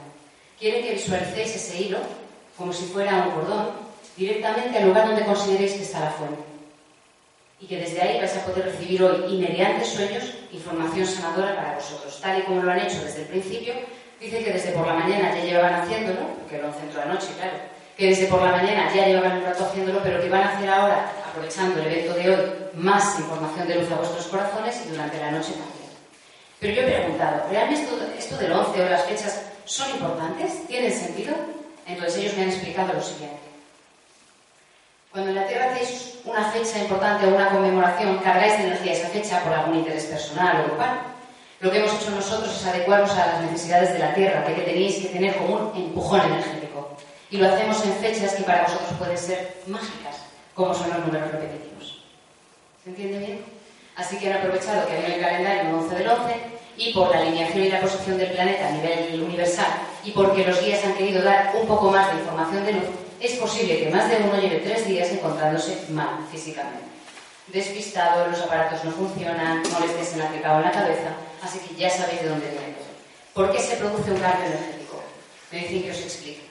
[0.56, 1.98] Quieren que visualicéis ese hilo
[2.56, 3.66] como si fuera un cordón
[4.16, 6.38] directamente al lugar donde consideréis que está la fuente.
[7.60, 12.20] Y que desde ahí vais a poder recibir hoy y sueños información sanadora para vosotros,
[12.20, 13.74] tal y como lo han hecho desde el principio.
[14.20, 17.58] Dice que desde por la mañana ya llevaban haciéndolo, porque lo centro la noche, claro,
[17.96, 20.70] que desde por la mañana ya llevaban un rato haciéndolo, pero que van a hacer
[20.70, 22.42] ahora, aprovechando el evento de hoy,
[22.74, 25.77] más información de luz a vuestros corazones y durante la noche también.
[26.60, 30.66] Pero yo he preguntado, ¿realmente esto, esto del 11 o las fechas son importantes?
[30.66, 31.34] ¿Tienen sentido?
[31.86, 33.38] Entonces ellos me han explicado lo siguiente.
[35.12, 39.08] Cuando en la Tierra hacéis una fecha importante o una conmemoración, cargáis de energía esa
[39.08, 41.00] fecha por algún interés personal o local.
[41.60, 44.96] Lo que hemos hecho nosotros es adecuarnos a las necesidades de la Tierra, que tenéis
[44.96, 46.96] que tener como un empujón energético.
[47.30, 50.16] Y lo hacemos en fechas que para vosotros pueden ser mágicas,
[50.54, 52.04] como son los números repetitivos.
[52.84, 53.57] ¿Se entiende bien?
[53.98, 56.34] Así que han aprovechado que había el calendario el 11 del 11
[56.76, 59.66] y por la alineación y la posición del planeta a nivel universal
[60.04, 62.84] y porque los guías han querido dar un poco más de información de luz,
[63.18, 66.84] es posible que más de uno lleve tres días encontrándose mal físicamente.
[67.48, 71.10] Despistado, los aparatos no funcionan, molestias en la o en la cabeza,
[71.42, 72.76] así que ya sabéis de dónde viene.
[73.34, 75.02] ¿Por qué se produce un cambio energético?
[75.50, 76.42] Me dicen que os explique.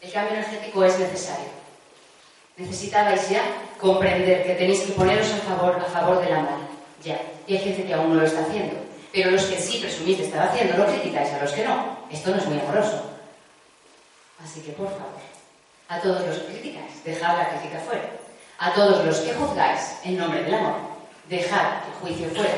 [0.00, 1.64] El cambio energético es necesario.
[2.56, 3.42] Necesitabais ya
[3.80, 6.63] comprender que tenéis que poneros a favor, a favor del amor.
[7.04, 7.20] Ya.
[7.46, 8.74] Y hay gente que aún no lo está haciendo.
[9.12, 11.98] Pero los que sí presumís de estar haciendo, lo criticáis a los que no.
[12.10, 13.02] Esto no es muy amoroso.
[14.42, 15.20] Así que, por favor,
[15.88, 18.10] a todos los que criticáis, dejad la crítica fuera.
[18.58, 20.74] A todos los que juzgáis en nombre del amor,
[21.28, 22.54] dejad el juicio fuera.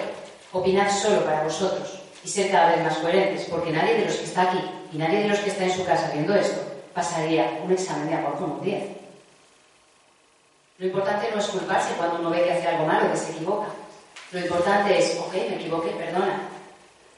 [0.53, 4.25] Opinad solo para vosotros y ser cada vez más coherentes, porque nadie de los que
[4.25, 4.61] está aquí
[4.93, 6.61] y nadie de los que está en su casa viendo esto
[6.95, 8.85] pasaría un examen de amor con un 10.
[10.79, 13.69] Lo importante no es culparse cuando uno ve que hace algo malo, que se equivoca.
[14.33, 16.49] Lo importante es, ok, me equivoqué, perdona,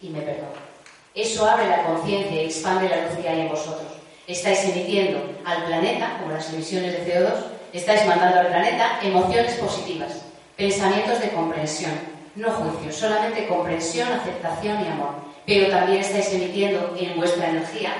[0.01, 0.69] y me perdono.
[1.15, 5.65] Eso abre la conciencia y expande la luz que hay en vosotros estáis emitiendo al
[5.65, 7.33] planeta, como las emisiones de CO2,
[7.73, 10.13] estáis mandando al planeta emociones positivas,
[10.57, 11.93] pensamientos de comprensión,
[12.37, 15.15] no juicio, solamente comprensión, aceptación y amor.
[15.47, 17.95] Pero también estáis emitiendo en vuestra energía,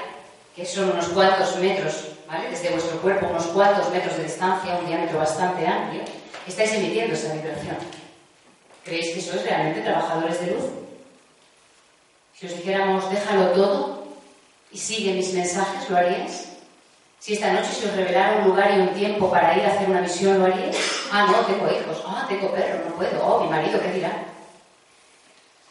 [0.55, 2.51] que son unos cuantos metros, ¿vale?
[2.51, 6.03] Desde vuestro cuerpo, unos cuantos metros de distancia, un diámetro bastante amplio,
[6.47, 7.77] estáis emitiendo esa vibración.
[8.89, 10.65] ¿Creéis que sois realmente trabajadores de luz?
[12.33, 14.05] Si os dijéramos, déjalo todo,
[14.73, 16.49] y sigue mis mensajes, ¿lo haríais?
[17.21, 19.91] Si esta noche se os revelara un lugar y un tiempo para ir a hacer
[19.91, 20.77] una misión, ¿lo haríais?
[21.13, 22.03] Ah, no, tengo hijos.
[22.07, 23.27] Ah, tengo perro, no puedo.
[23.27, 24.13] Oh, mi marido, ¿qué dirá?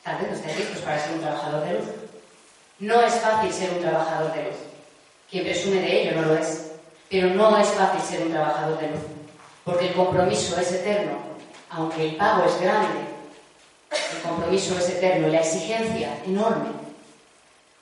[0.03, 1.85] Tal vez no estáis listos para ser un trabajador de luz.
[2.79, 4.57] No es fácil ser un trabajador de luz.
[5.31, 6.71] Quien presume de ello no lo es.
[7.09, 9.01] Pero no es fácil ser un trabajador de luz.
[9.63, 11.17] Porque el compromiso es eterno,
[11.69, 13.06] aunque el pago es grande.
[13.91, 16.87] El compromiso es eterno, la exigencia enorme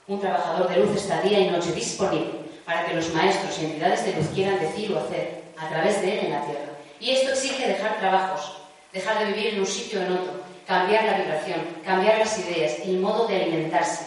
[0.08, 2.30] un trabajador de luz está día y noche disponible
[2.64, 6.12] para que los maestros y entidades de luz quieran decir o hacer a través de
[6.12, 6.72] él en la tierra.
[7.00, 8.56] Y esto exige dejar trabajos,
[8.92, 10.32] dejar de vivir en un sitio o en otro,
[10.66, 14.06] cambiar la vibración, cambiar las ideas, el modo de alimentarse.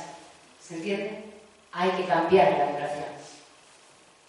[0.66, 1.24] ¿Se entiende?
[1.74, 3.06] Hay que cambiar la vibración.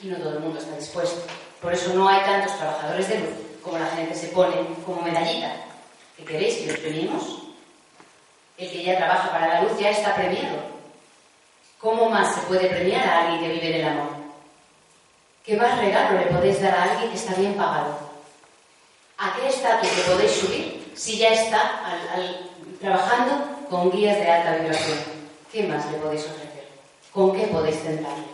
[0.00, 1.22] Y no todo el mundo está dispuesto.
[1.62, 3.30] Por eso no hay tantos trabajadores de luz
[3.62, 5.54] como la gente se pone como medallita.
[6.16, 7.39] ¿Qué queréis que premiemos?
[8.60, 10.58] El que ya trabaja para la luz ya está premiado.
[11.78, 14.10] ¿Cómo más se puede premiar a alguien que vive en el amor?
[15.46, 17.98] ¿Qué más regalo le podéis dar a alguien que está bien pagado?
[19.16, 21.80] ¿A qué estatus le podéis subir si ya está
[22.82, 24.98] trabajando con guías de alta vibración?
[25.50, 26.68] ¿Qué más le podéis ofrecer?
[27.14, 28.24] ¿Con qué podéis tentarle?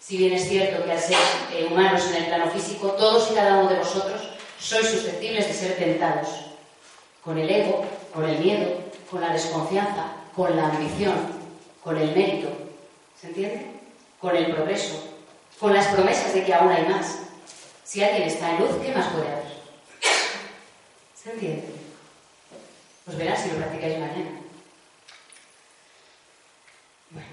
[0.00, 1.16] Si bien es cierto que al ser
[1.54, 4.20] eh, humanos en el plano físico, todos y cada uno de vosotros
[4.58, 6.28] sois susceptibles de ser tentados.
[7.24, 11.14] Con el ego, con el miedo, con la desconfianza, con la ambición,
[11.82, 12.48] con el mérito,
[13.20, 13.66] ¿se entiende?
[14.20, 15.02] Con el progreso,
[15.58, 17.18] con las promesas de que aún hay más.
[17.84, 19.50] Si alguien está en luz, ¿qué más puede haber?
[21.20, 21.64] ¿Se entiende?
[23.04, 24.40] Pues verás si lo practicáis mañana.
[27.10, 27.28] Bueno,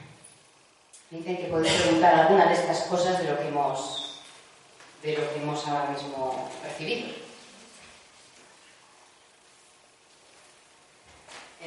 [1.11, 4.21] dicen que podéis preguntar alguna de estas cosas de lo que hemos,
[5.03, 7.26] de lo que hemos ahora mismo recibido.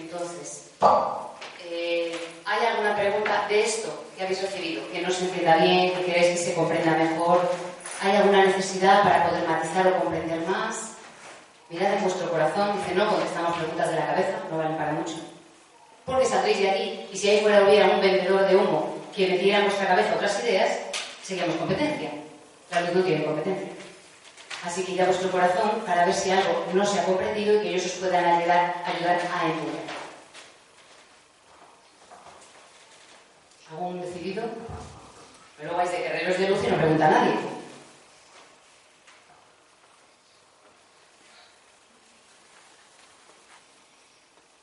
[0.00, 0.70] Entonces,
[1.68, 4.82] eh, ¿hay alguna pregunta de esto que habéis recibido?
[4.90, 7.40] Que no se entienda bien, que queréis que se comprenda mejor.
[8.02, 10.92] ¿Hay alguna necesidad para poder matizar o comprender más?
[11.68, 15.14] Mirad en vuestro corazón, dice, no contestamos preguntas de la cabeza, no valen para mucho.
[16.06, 19.58] Porque saldréis de aquí y si ahí fuera hubiera un vendedor de humo que metiera
[19.58, 20.78] en vuestra cabeza otras ideas,
[21.22, 22.10] seríamos competencia.
[22.70, 23.68] La luz no tiene competencia.
[24.64, 27.68] Así que ya vuestro corazón para ver si algo no se ha comprendido y que
[27.70, 29.80] ellos os puedan ayudar, ayudar a entender.
[33.70, 34.42] ¿Algún decidido?
[35.56, 37.34] Pero luego vais de guerreros de luz y no pregunta a nadie.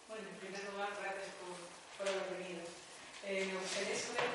[0.08, 1.54] Bueno, en primer lugar, gracias por,
[1.98, 2.62] por haber venido.
[3.26, 4.30] Eh, me gustaría saber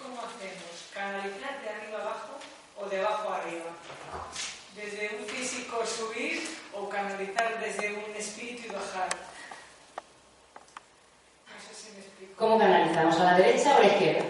[0.00, 2.38] cómo hacemos, canalizar de arriba abajo
[2.76, 3.70] o de abajo arriba.
[4.74, 9.08] Desde un físico subir o canalizar desde un espíritu y bajar.
[11.46, 12.34] No sé si me explico.
[12.36, 13.20] ¿Cómo canalizamos?
[13.20, 14.24] ¿A la derecha o a la izquierda?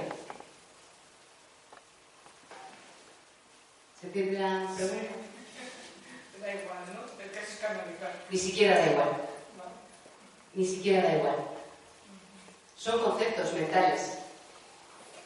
[4.01, 5.14] ¿Se entiende la pregunta?
[6.40, 7.23] Da igual, ¿no?
[7.23, 8.12] El caso es canalizar.
[8.31, 9.09] Ni siquiera da igual.
[9.09, 9.71] ¿vale?
[10.55, 11.37] Ni siquiera da igual.
[12.77, 14.19] Son conceptos mentales.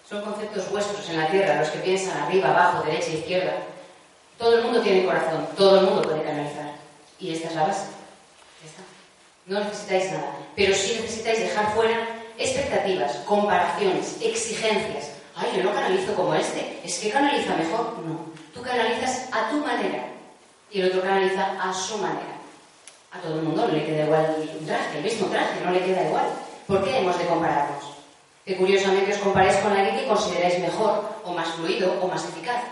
[0.08, 3.52] Son conceptos vuestros en la tierra, los que piensan arriba, abajo, derecha, izquierda.
[4.38, 6.74] Todo el mundo tiene corazón, todo el mundo puede canalizar.
[7.20, 7.86] Y esta es la base.
[9.46, 10.36] No necesitáis nada.
[10.56, 15.10] Pero sí necesitáis dejar fuera expectativas, comparaciones, exigencias.
[15.36, 16.80] Ay, yo no canalizo como este.
[16.82, 17.98] Es que canaliza mejor.
[18.06, 18.26] No.
[18.54, 20.06] Tú canalizas a tu manera.
[20.70, 22.34] Y el otro canaliza a su manera.
[23.12, 25.84] A todo el mundo no le queda igual un traje, el mismo traje, no le
[25.84, 26.26] queda igual.
[26.66, 27.93] ¿Por qué hemos de compararnos?
[28.44, 32.62] Que curiosamente os comparáis con alguien que consideráis mejor, o más fluido, o más eficaz.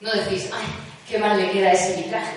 [0.00, 0.66] No decís, ay,
[1.08, 2.34] qué mal le queda ese mi traje,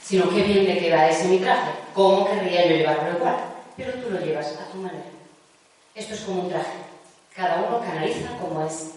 [0.00, 1.70] sino qué bien le queda ese mi traje.
[1.94, 3.36] ¿Cómo querría yo llevarlo igual?
[3.76, 5.04] Pero tú lo llevas a tu manera.
[5.94, 6.78] Esto es como un traje.
[7.34, 8.90] Cada uno canaliza como es.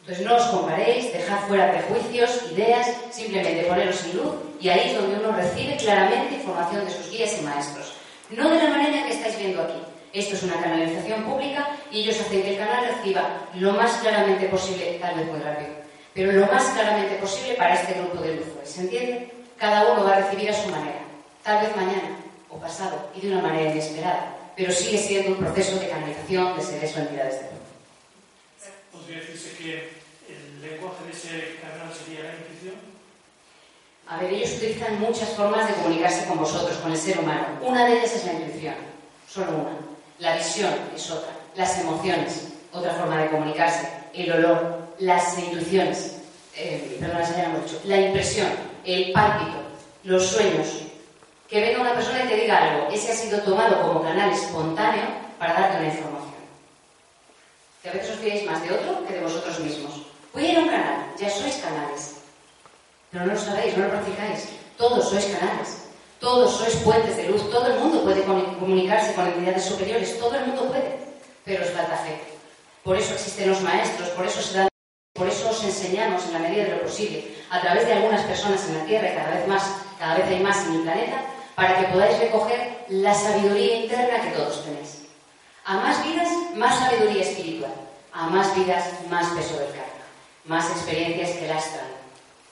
[0.00, 4.94] Entonces no os comparéis, dejad fuera prejuicios, ideas, simplemente poneros en luz y ahí es
[4.96, 7.92] donde uno recibe claramente información de sus guías y maestros.
[8.30, 9.78] No de la manera que estáis viendo aquí.
[10.12, 14.46] Esto es una canalización pública y ellos hacen que el canal reciba lo más claramente
[14.46, 15.70] posible, tal vez muy rápido,
[16.14, 18.46] pero lo más claramente posible para este grupo de luz.
[18.64, 19.30] ¿Se entiende?
[19.58, 21.00] Cada uno va a recibir a su manera,
[21.42, 22.16] tal vez mañana
[22.48, 26.62] o pasado y de una manera inesperada, pero sigue siendo un proceso de canalización de
[26.62, 27.58] seres o entidades de luz.
[28.92, 29.90] ¿Podría decirse que
[30.28, 32.74] el lenguaje de ese canal sería la intuición?
[34.08, 37.58] A ver, ellos utilizan muchas formas de comunicarse con vosotros, con el ser humano.
[37.60, 38.74] Una de ellas es la intuición,
[39.28, 39.87] solo una.
[40.18, 41.30] La visión es otra.
[41.54, 43.88] Las emociones, otra forma de comunicarse.
[44.12, 46.16] El olor, las intuiciones,
[46.56, 47.80] eh, perdón, llama mucho.
[47.84, 48.48] La impresión,
[48.84, 49.58] el pálpito,
[50.04, 50.66] los sueños.
[51.48, 52.88] Que venga una persona y te diga algo.
[52.90, 55.04] Ese ha sido tomado como canal espontáneo
[55.38, 56.34] para darte una información.
[57.82, 60.02] Que a veces os fiáis más de otro que de vosotros mismos.
[60.34, 62.16] Voy a ir a un canal, ya sois canales.
[63.10, 64.48] Pero no lo sabéis, no lo practicáis.
[64.76, 65.87] Todos sois canales.
[66.20, 67.50] Todos sois puentes de luz.
[67.50, 70.18] Todo el mundo puede comunicarse con entidades superiores.
[70.18, 70.98] Todo el mundo puede.
[71.44, 72.20] Pero os falta fe.
[72.82, 74.68] Por eso existen los maestros, por eso se dan,
[75.14, 78.66] por eso os enseñamos en la medida de lo posible, a través de algunas personas
[78.66, 79.62] en la Tierra, y cada vez más,
[79.98, 81.20] cada vez hay más en el planeta,
[81.54, 85.02] para que podáis recoger la sabiduría interna que todos tenéis.
[85.66, 87.74] A más vidas, más sabiduría espiritual.
[88.12, 90.06] A más vidas, más peso del karma.
[90.44, 91.98] Más experiencias que lastran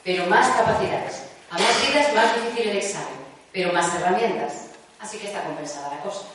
[0.07, 1.25] pero más capacidades.
[1.51, 3.26] A más vidas, más difícil el examen,
[3.57, 4.67] pero más herramientas.
[5.01, 6.27] Así que está compensada la cosa.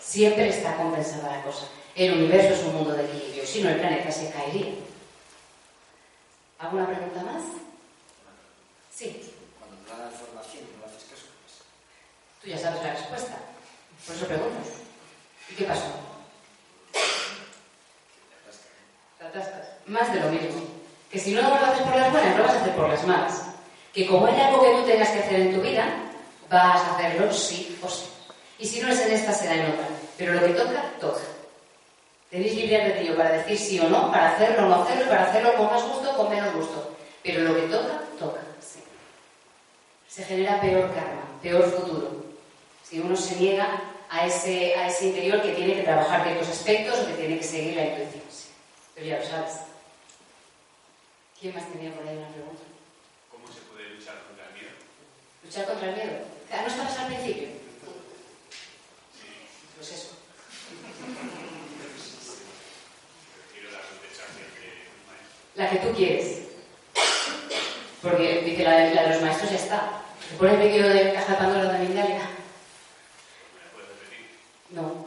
[0.00, 1.66] Siempre está compensada la cosa.
[1.96, 4.74] El universo es un mundo de equilibrio, si no el planeta se caería.
[6.60, 7.42] ¿Alguna pregunta más?
[8.94, 11.64] Sí, Cuando te dan información no haces caso, pues,
[12.40, 13.36] tú ya sabes la respuesta.
[14.06, 14.68] Por eso preguntas.
[15.50, 15.90] ¿Y qué pasó?
[19.18, 19.66] Te atascas.
[19.86, 20.62] Más de lo mismo.
[21.10, 23.46] Que si no lo haces por las buenas, lo vas a hacer por las malas.
[23.92, 26.06] Que como hay algo que tú tengas que hacer en tu vida,
[26.50, 28.06] vas a hacerlo sí o sí.
[28.58, 29.88] Y si no es en esta, será en otra.
[30.18, 31.22] Pero lo que toca, toca.
[32.28, 35.54] Tenéis libre albedrío para decir sí o no, para hacerlo o no hacerlo, para hacerlo
[35.56, 36.96] con más gusto o con menos gusto.
[37.22, 38.40] Pero lo que toca, toca.
[38.60, 38.80] Sí.
[40.08, 42.24] Se genera peor karma, peor futuro.
[42.82, 46.98] Si uno se niega a ese, a ese interior que tiene que trabajar ciertos aspectos
[47.00, 48.22] o que tiene que seguir la intuición.
[48.30, 48.48] Sí.
[48.94, 49.60] Pero ya lo sabes.
[51.40, 52.62] ¿Quién más tenía por ahí una pregunta?
[53.30, 54.70] ¿Cómo se puede luchar contra el miedo?
[55.42, 56.39] ¿Luchar contra el miedo?
[56.50, 57.48] ¿No estabas al principio?
[59.76, 60.08] Pues eso.
[65.54, 66.42] La que tú quieres.
[68.02, 70.02] Porque dice la de, la de los maestros ya está.
[70.28, 72.14] ¿Te pone el vídeo de Caja de Pandora de Mindalia?
[72.14, 74.30] ¿Me la puedes repetir?
[74.70, 75.06] No.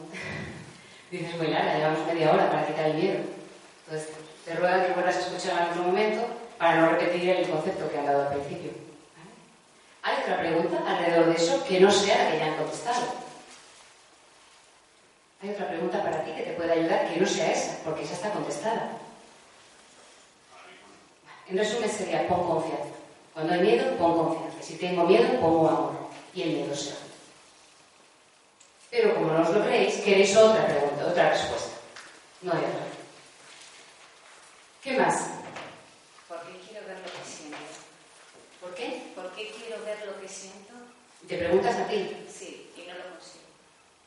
[1.10, 3.18] Dices muy larga, llevamos media hora para quitar el miedo.
[3.86, 4.14] Entonces,
[4.44, 6.26] te ruega que vuelvas a escuchar en algún momento
[6.58, 8.93] para no repetir el concepto que han dado al principio.
[10.04, 13.06] Hay otra pregunta alrededor de eso que no sea la que ya han contestado.
[15.42, 18.12] Hay otra pregunta para ti que te puede ayudar que no sea esa, porque esa
[18.12, 18.98] está contestada.
[21.48, 22.94] En resumen sería pon confianza.
[23.32, 24.62] Cuando hay miedo, pon confianza.
[24.62, 25.92] Si tengo miedo, pongo amor.
[26.34, 26.98] Y el miedo se va.
[28.90, 31.78] Pero como no os lo creéis, queréis otra pregunta, otra respuesta.
[32.42, 32.86] No hay otra.
[34.82, 35.30] ¿Qué más?
[36.28, 37.56] ¿Por qué quiero ver lo que siento?
[39.14, 39.44] ¿Por qué?
[39.44, 40.74] ¿Por qué quiero ver lo que siento?
[41.28, 42.10] Te preguntas a ti.
[42.28, 43.44] Sí, y no lo consigo.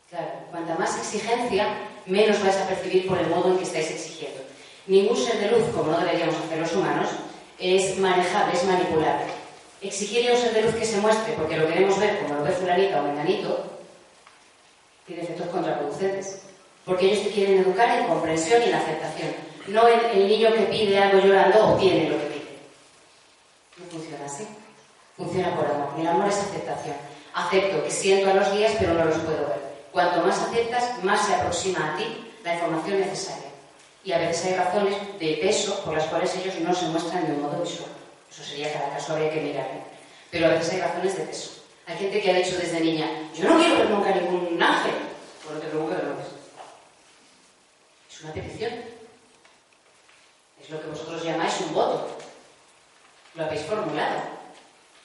[0.09, 1.67] Claro, cuanta más exigencia,
[2.05, 4.41] menos vais a percibir por el modo en que estáis exigiendo.
[4.86, 7.09] Ningún ser de luz, como no deberíamos hacer los humanos,
[7.59, 9.25] es manejable, es manipulable.
[9.82, 12.43] Exigirle a un ser de luz que se muestre porque lo queremos ver como lo
[12.43, 13.80] ve fulanita o menganito,
[15.05, 16.41] tiene efectos contraproducentes.
[16.86, 19.30] Porque ellos te quieren educar en comprensión y en aceptación.
[19.67, 22.57] No el, el niño que pide algo llorando obtiene lo que pide.
[23.78, 24.47] No funciona así.
[25.18, 25.89] Funciona por amor.
[25.97, 26.95] Y el amor es aceptación.
[27.34, 29.68] Acepto que siento a los días, pero no los puedo ver.
[29.91, 33.49] Cuanto más aceptas, más se aproxima a ti la información necesaria.
[34.03, 37.34] Y a veces hay razones de peso por las cuales ellos no se muestran de
[37.34, 37.89] un modo visual.
[38.32, 39.82] Eso sería cada caso, habría que mirarlo.
[40.32, 41.51] Pero a veces hay razones de peso.
[41.88, 44.93] Hay gente que ha dicho desde niña, yo no quiero ver nunca ningún ángel.
[45.43, 46.28] Pues no te preocupes, lo ves.
[48.11, 48.74] Es una petición.
[50.61, 52.18] Es lo que vosotros llamáis un voto.
[53.36, 54.37] Lo habéis formulado.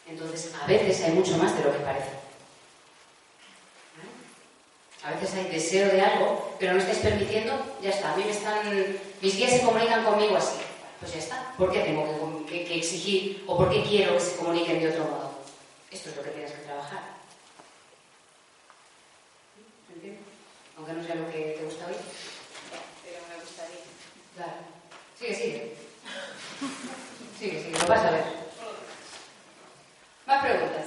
[0.07, 2.11] Entonces, a veces hay mucho más de lo que parece.
[3.97, 4.11] ¿Vale?
[5.17, 8.13] A veces hay deseo de algo, pero no estáis permitiendo, ya está.
[8.13, 8.61] A mí me están.
[9.21, 10.57] Mis guías se comunican conmigo así.
[11.01, 11.53] Pues ya está.
[11.57, 14.89] ¿Por qué tengo que, que- que exigir o por qué quiero que se comuniquen de
[14.91, 15.33] otro modo?
[15.91, 17.03] Esto es lo que tienes que trabajar.
[19.95, 20.23] ¿Entiendes?
[20.77, 21.97] Aunque no sea lo que te gusta oír.
[23.05, 23.81] Pero me gustaría.
[24.37, 24.53] Claro.
[25.19, 25.77] Sigue, sigue.
[27.39, 28.42] Sigue, sigue, lo vas a ver.
[30.27, 30.87] Más preguntas.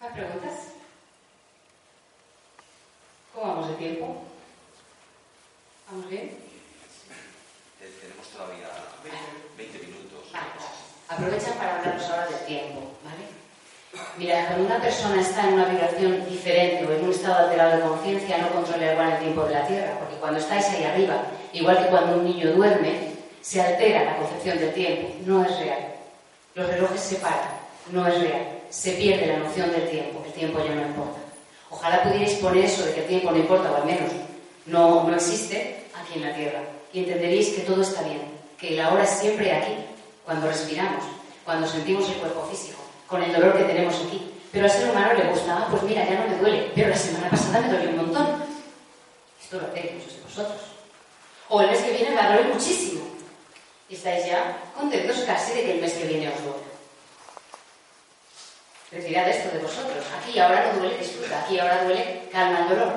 [0.00, 0.52] ¿Más preguntas?
[3.34, 4.22] ¿Cómo vamos de tiempo?
[5.90, 6.38] ¿Vamos bien?
[8.00, 8.68] Tenemos todavía
[9.56, 10.32] 20 minutos.
[10.32, 10.44] Vale,
[11.08, 13.24] Aprovechan para hablarnos ahora del tiempo, ¿vale?
[14.18, 17.88] Mira, cuando una persona está en una vibración diferente o en un estado alterado de
[17.88, 21.78] conciencia, no controla igual el tiempo de la Tierra, porque cuando estáis ahí arriba, igual
[21.78, 23.13] que cuando un niño duerme,
[23.44, 25.94] se altera la concepción del tiempo, no es real.
[26.54, 27.50] Los relojes se paran,
[27.92, 28.42] no es real.
[28.70, 31.18] Se pierde la noción del tiempo, el tiempo ya no importa.
[31.68, 34.10] Ojalá pudierais poner eso de que el tiempo no importa, o al menos
[34.64, 36.60] no, no existe aquí en la Tierra,
[36.94, 38.22] y entenderéis que todo está bien,
[38.58, 39.74] que la hora es siempre aquí,
[40.24, 41.04] cuando respiramos,
[41.44, 44.30] cuando sentimos el cuerpo físico, con el dolor que tenemos aquí.
[44.52, 46.96] Pero al ser humano le gusta, ah, pues mira, ya no me duele, pero la
[46.96, 48.26] semana pasada me dolió un montón.
[49.42, 50.60] Esto lo hacéis muchos de vosotros.
[51.50, 53.13] O el mes que viene me va muchísimo.
[53.90, 56.74] Estáis ya contentos casi de que el mes que viene os duele.
[58.90, 60.04] Retirad esto de vosotros.
[60.18, 61.40] Aquí ahora no duele, disfruta.
[61.40, 62.92] Aquí ahora duele, calma el dolor.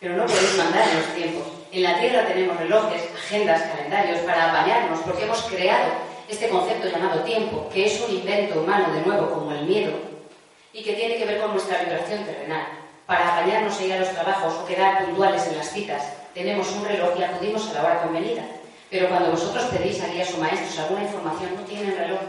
[0.00, 1.42] Pero no podéis mandar en los tiempos.
[1.70, 5.92] En la Tierra tenemos relojes, agendas, calendarios para apañarnos, porque hemos creado
[6.28, 9.92] este concepto llamado tiempo, que es un invento humano de nuevo, como el miedo,
[10.72, 12.66] y que tiene que ver con nuestra vibración terrenal.
[13.06, 16.84] Para apañarnos e ir a los trabajos o quedar puntuales en las citas, tenemos un
[16.84, 18.42] reloj y acudimos a la hora convenida.
[18.90, 22.20] Pero cuando vosotros pedís a guías o maestros alguna información, no tienen reloj.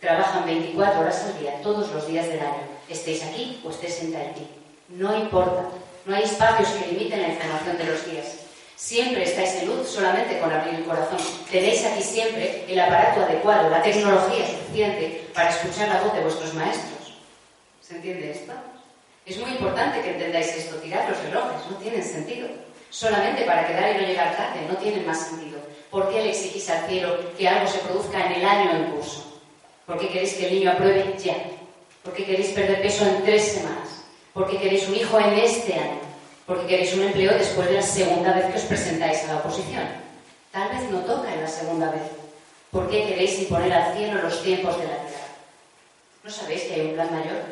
[0.00, 2.62] Trabajan 24 horas al día, todos los días del año.
[2.88, 4.46] Estéis aquí o estéis en Tahití.
[4.88, 5.64] No importa.
[6.06, 8.36] No hay espacios que limiten la información de los días.
[8.76, 11.18] Siempre estáis en luz solamente con abrir el corazón.
[11.50, 16.54] Tenéis aquí siempre el aparato adecuado, la tecnología suficiente para escuchar la voz de vuestros
[16.54, 17.18] maestros.
[17.82, 18.52] ¿Se entiende esto?
[19.26, 20.76] Es muy importante que entendáis esto.
[20.76, 22.48] Tirad los relojes, no tienen sentido.
[22.90, 25.47] Solamente para quedar y no llegar tarde, no tienen más sentido.
[25.90, 29.24] ¿Por qué le exigís al cielo que algo se produzca en el año en curso?
[29.86, 31.34] ¿Por qué queréis que el niño apruebe ya?
[32.02, 33.88] ¿Por qué queréis perder peso en tres semanas?
[34.34, 36.00] ¿Por qué queréis un hijo en este año?
[36.46, 39.36] ¿Por qué queréis un empleo después de la segunda vez que os presentáis a la
[39.40, 39.84] oposición?
[40.52, 42.02] Tal vez no toca en la segunda vez.
[42.70, 45.26] ¿Por qué queréis imponer al cielo los tiempos de la tierra?
[46.22, 47.42] ¿No sabéis que hay un plan mayor?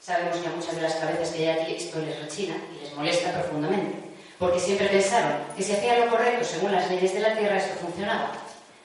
[0.00, 2.94] Sabemos que a muchas de las cabezas que hay aquí esto les rechina y les
[2.94, 4.07] molesta profundamente,
[4.38, 7.74] porque siempre pensaron que si hacían lo correcto según las leyes de la Tierra esto
[7.80, 8.32] funcionaba.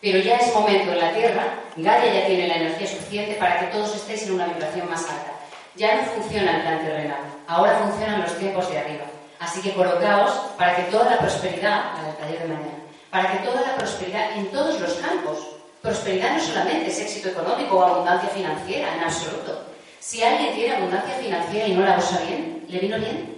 [0.02, 1.44] Pero ya es momento en la Tierra,
[1.78, 5.32] Gaia ya tiene la energía suficiente para que todos estéis en una vibración más alta.
[5.76, 9.06] Ya no funciona el plan terrenal, ahora funcionan los tiempos de arriba.
[9.40, 13.62] Así que colocaos para que toda la prosperidad, al taller de mañana, para que toda
[13.62, 15.38] la prosperidad en todos los campos,
[15.82, 19.66] prosperidad no solamente es éxito económico o abundancia financiera, en absoluto.
[20.00, 23.33] Si alguien tiene abundancia financiera y no la usa bien, ¿le vino bien?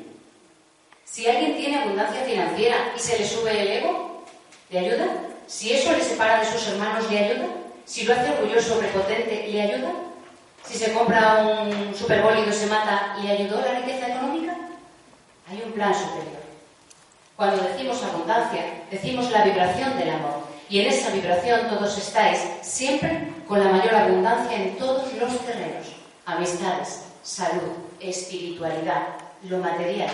[1.05, 4.23] Si alguien tiene abundancia financiera y se le sube el ego,
[4.69, 5.07] ¿le ayuda?
[5.47, 7.47] Si eso le separa de sus hermanos, ¿le ayuda?
[7.85, 9.91] Si lo hace orgulloso, prepotente, ¿le ayuda?
[10.65, 14.57] Si se compra un superbólido y se mata, ¿le ayudó la riqueza económica?
[15.47, 16.43] Hay un plan superior.
[17.35, 20.39] Cuando decimos abundancia, decimos la vibración del amor.
[20.67, 25.85] Y en esa vibración todos estáis siempre con la mayor abundancia en todos los terrenos.
[26.25, 29.09] Amistades, salud, espiritualidad,
[29.43, 30.09] lo material.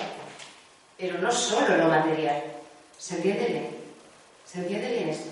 [1.02, 2.43] Pero no solo lo material.
[2.95, 3.76] ¿Se entiende bien?
[4.45, 5.30] ¿Se entiende bien esto?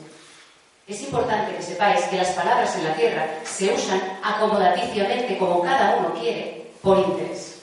[0.87, 5.97] Es importante que sepáis que las palabras en la tierra se usan acomodaticiamente como cada
[5.97, 7.61] uno quiere, por interés.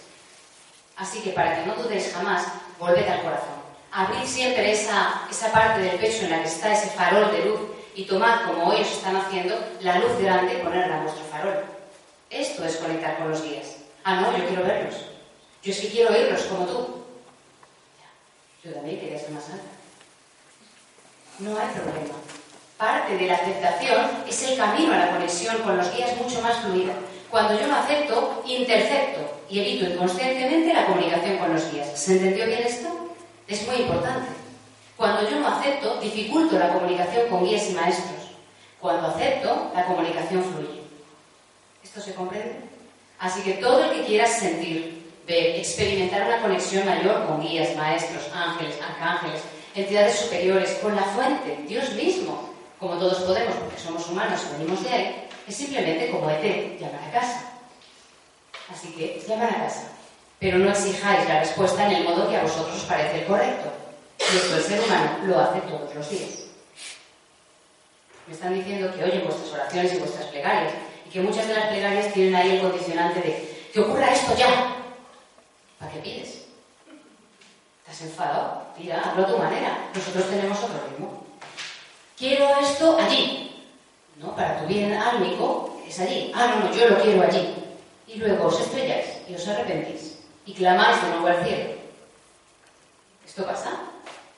[0.97, 2.47] Así que para que no dudéis jamás,
[2.79, 3.57] volved al corazón.
[3.91, 7.61] Abrid siempre esa, esa parte del pecho en la que está ese farol de luz
[7.97, 11.65] y tomad, como ellos están haciendo, la luz grande y ponerla en vuestro farol.
[12.31, 13.79] Esto es conectar con los guías.
[14.05, 14.95] Ah, no, yo quiero verlos.
[15.65, 17.06] Yo es que quiero oírlos como tú.
[18.67, 19.65] Yo también quería ser más alta.
[21.39, 22.15] No hay problema.
[22.77, 26.59] Parte de la aceptación es el camino a la conexión con los guías mucho más
[26.59, 26.95] fluida.
[27.31, 31.99] Cuando yo no acepto, intercepto y evito inconscientemente la comunicación con los guías.
[31.99, 33.15] ¿Se entendió bien esto?
[33.47, 34.29] Es muy importante.
[34.97, 38.31] Cuando yo no acepto, dificulto la comunicación con guías y maestros.
[38.81, 40.83] Cuando acepto, la comunicación fluye.
[41.85, 42.57] ¿Esto se comprende?
[43.19, 44.96] Así que todo el que quiera sentir,
[45.27, 49.43] ver, experimentar una conexión mayor con guías, maestros, ángeles, arcángeles,
[49.75, 54.83] entidades superiores, con la fuente, Dios mismo, como todos podemos porque somos humanos y venimos
[54.83, 57.53] de ahí, es simplemente como ET, llamar a casa.
[58.73, 59.89] Así que llamar a casa.
[60.39, 63.73] Pero no exijáis la respuesta en el modo que a vosotros os parece el correcto.
[64.19, 66.47] Y el ser humano lo hace todos los días.
[68.27, 70.73] Me están diciendo que oyen vuestras oraciones y vuestras plegarias
[71.07, 74.76] y que muchas de las plegarias tienen ahí el condicionante de que ocurra esto ya.
[75.79, 76.45] ¿Para qué pides?
[77.85, 78.63] ¿Estás enfadado?
[78.77, 79.91] Tira, hazlo a tu manera.
[79.95, 81.25] Nosotros tenemos otro ritmo.
[82.17, 83.65] Quiero esto allí.
[84.17, 84.35] ¿No?
[84.35, 86.33] Para tu bien álmico es allí.
[86.35, 87.55] Ah, no, no, yo lo quiero allí.
[88.07, 91.75] Y luego os estrelláis y os arrepentís y clamáis de nuevo al cielo.
[93.27, 93.71] ¿Esto pasa?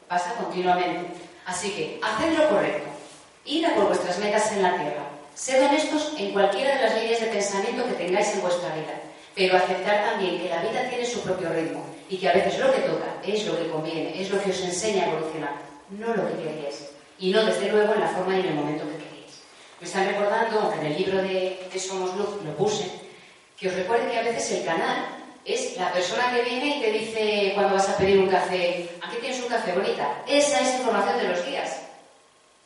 [0.08, 1.12] Pasa continuamente.
[1.46, 2.88] Así que, haced lo correcto.
[3.44, 5.04] Id a por vuestras metas en la tierra.
[5.34, 9.00] Sed honestos en cualquiera de las líneas de pensamiento que tengáis en vuestra vida.
[9.38, 12.72] Pero aceptar también que la vida tiene su propio ritmo y que a veces lo
[12.72, 15.52] que toca es lo que conviene, es lo que os enseña a evolucionar,
[15.90, 16.88] no lo que queréis.
[17.20, 19.42] Y no, desde luego, en la forma y en el momento que queréis.
[19.80, 22.90] Me están recordando, aunque en el libro de, de Somos Luz lo puse,
[23.56, 25.06] que os recuerde que a veces el canal
[25.44, 29.18] es la persona que viene y te dice cuando vas a pedir un café, aquí
[29.20, 30.20] tienes un café bonita.
[30.26, 31.82] Esa es información de los guías.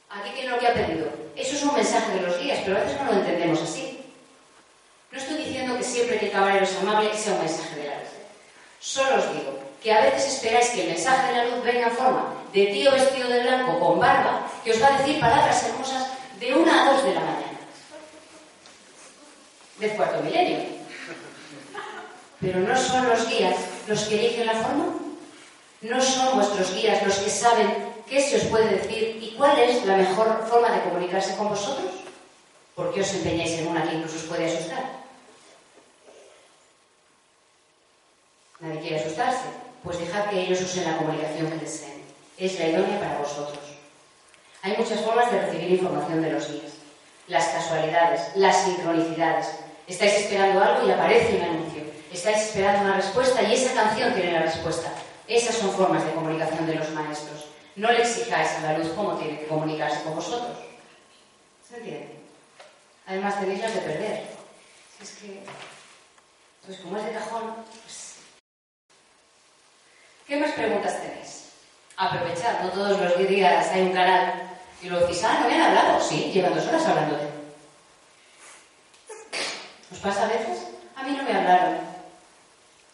[0.09, 1.07] Aquí tiene lo que ha pedido.
[1.37, 3.92] Eso es un mensaje de los guías, pero a veces no lo entendemos así.
[5.13, 7.97] No estoy diciendo que siempre que el caballero es amable sea un mensaje de la
[7.97, 8.09] luz.
[8.81, 11.97] Solo os digo que a veces esperáis que el mensaje de la luz venga en
[11.97, 16.09] forma de tío vestido de blanco con barba que os va a decir palabras hermosas
[16.41, 17.59] de una a dos de la mañana.
[19.79, 20.59] Del cuarto milenio.
[22.41, 23.57] Pero no son los guías
[23.87, 24.87] los que eligen la forma.
[25.83, 29.85] No son vuestros guías los que saben qué se os puede decir y cuál es
[29.85, 31.93] la mejor forma de comunicarse con vosotros.
[32.75, 35.02] ¿Por qué os empeñáis en una que incluso os puede asustar?
[38.63, 39.49] Nadie quiere asustarse.
[39.83, 42.03] Pues dejad que ellos usen la comunicación que deseen.
[42.39, 43.59] Es la idónea para vosotros.
[44.63, 46.73] Hay muchas formas de recibir información de los guías.
[47.27, 49.49] Las casualidades, las sincronicidades.
[49.89, 51.83] Estáis esperando algo y aparece un anuncio.
[52.13, 54.93] Estáis esperando una respuesta y esa canción tiene la respuesta.
[55.27, 57.47] Esas son formas de comunicación de los maestros.
[57.75, 60.57] No le exijáis a la luz cómo tiene que comunicarse con vosotros.
[61.69, 62.21] ¿Se entiende?
[63.07, 64.27] Además tenéis de perder.
[64.97, 65.43] Si es que,
[66.65, 68.12] pues como es de cajón, pues...
[70.33, 71.51] ¿Qué más preguntas tenéis?
[71.95, 74.33] Aprovechad, no todos los días hay un canal
[74.81, 76.01] y lo decís, ah, no me han hablado.
[76.01, 77.29] Sí, llevan dos horas hablando de
[79.93, 80.69] ¿Os pasa a veces?
[80.97, 81.81] A mí no me hablaron.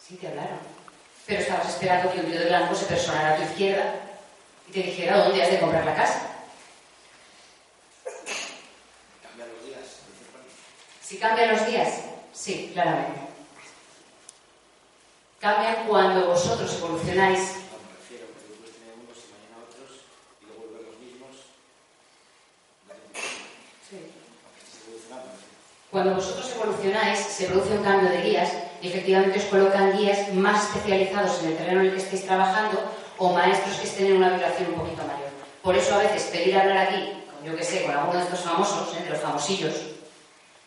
[0.05, 0.59] Sí, te hablaron.
[1.25, 3.85] Pero estabas esperando que un tío de blanco se personara a tu izquierda
[4.67, 6.19] y te dijera dónde has de comprar la casa.
[9.23, 9.99] Cambian los días.
[11.01, 12.01] Si cambian los días,
[12.33, 13.18] sí, claramente.
[15.39, 17.55] Cambian cuando vosotros evolucionáis.
[25.89, 30.65] Cuando vosotros evolucionáis, se produce un cambio de guías y efectivamente os colocan guías más
[30.65, 32.77] especializados en el terreno en el que estéis trabajando
[33.17, 35.29] o maestros que estén en una vibración un poquito mayor.
[35.63, 37.13] Por eso a veces pedir hablar aquí,
[37.45, 39.03] yo que sé, con alguno de estos famosos, ¿eh?
[39.03, 39.73] de los famosillos,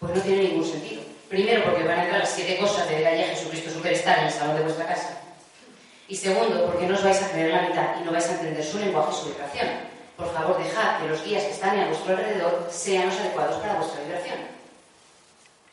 [0.00, 1.11] pues no tiene ningún sentido.
[1.32, 4.54] Primero, porque van a entrar las siete cosas de Gaia Jesucristo Superstar en el salón
[4.54, 5.18] de vuestra casa.
[6.06, 8.62] Y segundo, porque no os vais a creer la mitad y no vais a entender
[8.62, 9.68] su lenguaje y su vibración.
[10.14, 13.76] por favor dejad que los guías que están a vuestro alrededor sean los adecuados para
[13.76, 14.40] vuestra vibración.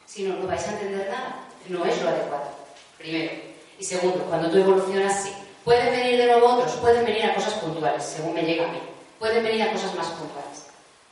[0.06, 1.44] Si no, no vais a entender nada.
[1.68, 2.52] No es lo adecuado.
[2.98, 3.32] Primero.
[3.78, 5.34] Y segundo, cuando tú evolucionas, sí.
[5.66, 8.80] Pueden venir de nuevo otros, pueden venir a cosas puntuales, según me llega a mí.
[9.20, 10.68] Pueden venir a cosas más puntuales.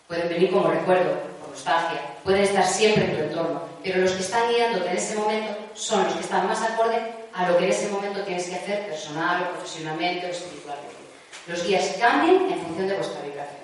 [0.08, 2.00] Pueden venir como recuerdo, como nostalgia.
[2.24, 3.66] Pueden estar siempre en tu entorno.
[3.88, 7.50] Pero los que están guiándote en ese momento son los que están más acorde a
[7.50, 10.98] lo que en ese momento tienes que hacer personal o profesionalmente o espiritualmente.
[11.48, 13.62] Los guías cambian en función de vuestra vibración.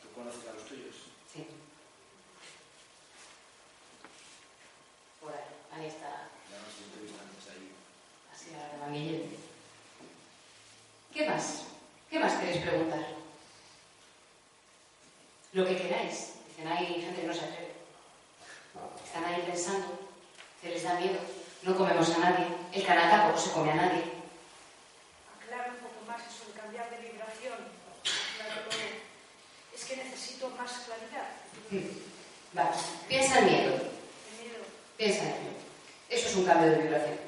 [0.00, 0.94] ¿Tú conoces a los tuyos?
[1.30, 1.46] Sí.
[5.20, 5.82] Por ahí.
[5.82, 6.30] Ahí está.
[6.48, 7.72] Ya nos entrevistan antes ahí.
[8.32, 9.36] Así la manguillete.
[11.12, 11.64] ¿Qué más?
[12.08, 13.04] ¿Qué más queréis preguntar?
[15.52, 16.36] Lo que queráis.
[16.48, 17.65] Dicen, hay gente que no se atreve.
[19.16, 19.86] Están ahí pensando,
[20.60, 21.18] se les da miedo.
[21.62, 22.48] No comemos a nadie.
[22.70, 24.02] El canal tampoco se come a nadie.
[25.40, 27.56] Aclara un poco más eso de cambiar de vibración.
[29.74, 31.30] Es que necesito más claridad.
[32.52, 32.70] Vale.
[33.08, 33.72] Piensa en miedo.
[33.72, 34.64] El miedo.
[34.98, 35.56] Piensa en ello.
[36.10, 37.18] Eso es un cambio de vibración.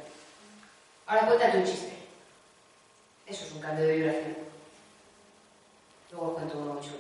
[1.07, 1.93] Ahora cuéntate un chiste.
[3.27, 4.37] Eso es un cambio de vibración.
[6.11, 6.99] Luego cuento uno muy chulo.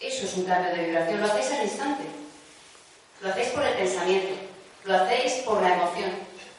[0.00, 1.20] Eso es un cambio de vibración.
[1.20, 2.21] Lo hacéis al instante.
[3.22, 4.34] Lo hacéis por el pensamiento.
[4.84, 6.10] Lo hacéis por la emoción.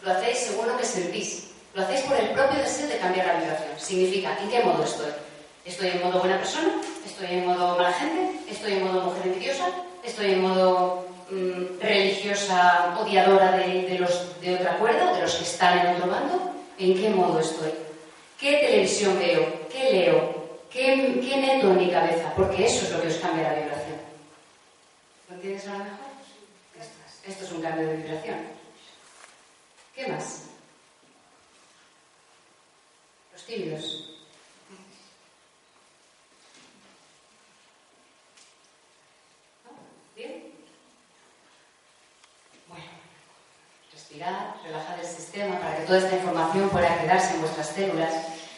[0.02, 1.50] Lo hacéis según lo que sentís.
[1.74, 3.78] Lo hacéis por el propio deseo de cambiar la vibración.
[3.78, 5.12] Significa, ¿en qué modo estoy?
[5.66, 6.82] ¿Estoy en modo buena persona?
[7.06, 8.40] ¿Estoy en modo mala gente?
[8.50, 9.66] ¿Estoy en modo mujer envidiosa?
[10.04, 15.96] ¿Estoy en modo mm, religiosa odiadora de, de los de de los que están en
[15.96, 16.54] otro bando?
[16.78, 17.72] ¿En qué modo estoy?
[18.40, 19.68] ¿Qué televisión veo?
[19.72, 20.44] ¿Qué leo?
[20.70, 22.34] ¿Qué, meto en mi cabeza?
[22.36, 23.98] Porque eso es lo que os cambia la vibración.
[25.30, 26.03] ¿Lo entiendes ahora mejor?
[27.26, 28.38] Esto es, un cambio de vibración.
[29.96, 30.42] ¿Qué más?
[33.32, 34.10] Los tímidos.
[40.16, 40.52] ¿Bien?
[42.68, 42.84] Bueno,
[43.94, 48.14] respirad, relajad el sistema para que toda esta información pueda quedarse en vuestras células,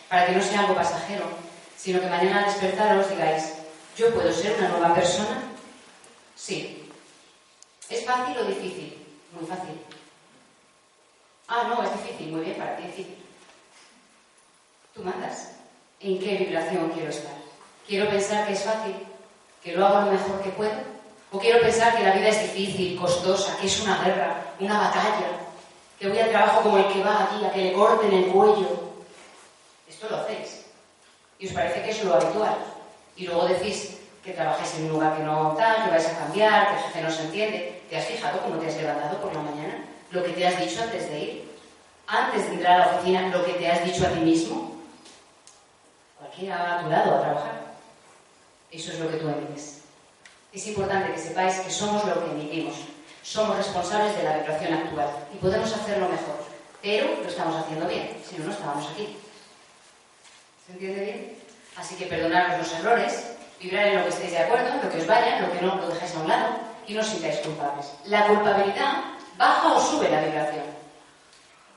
[0.09, 1.25] para que no sea algo pasajero,
[1.77, 3.53] sino que mañana al despertaros digáis,
[3.95, 5.43] ¿yo puedo ser una nueva persona?
[6.35, 6.84] Sí.
[7.89, 9.05] ¿Es fácil o difícil?
[9.31, 9.79] Muy fácil.
[11.47, 12.31] Ah, no, es difícil.
[12.31, 13.25] Muy bien, para ti es difícil.
[14.93, 15.51] Tú mandas.
[15.99, 17.33] ¿En qué vibración quiero estar?
[17.87, 18.95] ¿Quiero pensar que es fácil?
[19.63, 20.95] ¿Que lo hago lo mejor que puedo?
[21.31, 25.45] ¿O quiero pensar que la vida es difícil, costosa, que es una guerra, una batalla?
[25.99, 28.93] ¿Que voy al trabajo como el que va aquí, a que le corten el cuello?
[29.87, 30.65] Esto lo hacéis.
[31.39, 32.57] Y os parece que es lo habitual.
[33.15, 36.67] Y luego decís que trabajáis en un lugar que no tal, que vais a cambiar,
[36.67, 37.74] que el jefe no se entiende.
[37.89, 39.85] ¿Te has fijado cómo te has levantado por la mañana?
[40.11, 41.55] Lo que te has dicho antes de ir.
[42.07, 44.75] Antes de entrar a la oficina, lo que te has dicho a ti mismo.
[46.17, 47.61] Cualquiera va a tu lado a trabajar.
[48.71, 49.81] Eso es lo que tú emites.
[50.51, 52.75] Es importante que sepáis que somos lo que emitimos.
[53.23, 56.45] Somos responsables de la vibración actual y podemos hacerlo mejor.
[56.81, 59.17] Pero lo estamos haciendo bien, si no, no estábamos aquí.
[60.65, 61.37] ¿Se entiende bien?
[61.75, 65.07] Así que perdonaros los errores, vibrar en lo que estéis de acuerdo, lo que os
[65.07, 67.91] vaya, lo que no lo dejáis a un lado y no sintáis culpables.
[68.05, 69.03] La culpabilidad
[69.37, 70.65] baja o sube la vibración.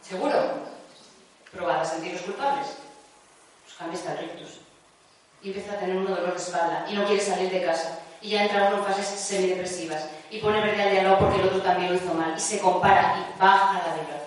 [0.03, 0.35] ¿Seguro?
[1.53, 2.67] Probad a sentiros culpables.
[3.67, 4.61] Os cambiáis tan rectos.
[5.43, 8.01] Y empieza a tener un dolor de espalda y no quiere salir de casa.
[8.21, 11.63] Y ya entra uno en fases semidepresivas y pone verde al diálogo porque el otro
[11.63, 12.35] también lo hizo mal.
[12.37, 14.19] Y se compara y baja la vibración.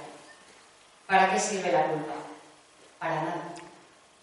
[1.08, 2.14] ¿Para qué sirve la culpa?
[3.00, 3.44] Para nada.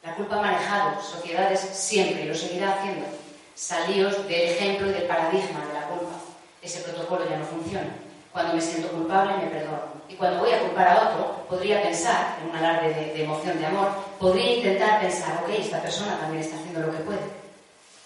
[0.03, 3.07] La culpa ha manejado sociedades siempre y lo seguirá haciendo.
[3.55, 6.28] Salíos del ejemplo y del paradigma de la culpa.
[6.63, 7.91] Ese protocolo ya no funciona.
[8.33, 9.99] Cuando me siento culpable, me perdono.
[10.09, 13.67] Y cuando voy a culpar a otro, podría pensar, en un alarde de, emoción, de
[13.67, 17.21] amor, podría intentar pensar, ok, esta persona también está haciendo lo que puede.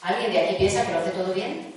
[0.03, 1.73] ¿Alguien de aquí piensa que lo hace todo bien?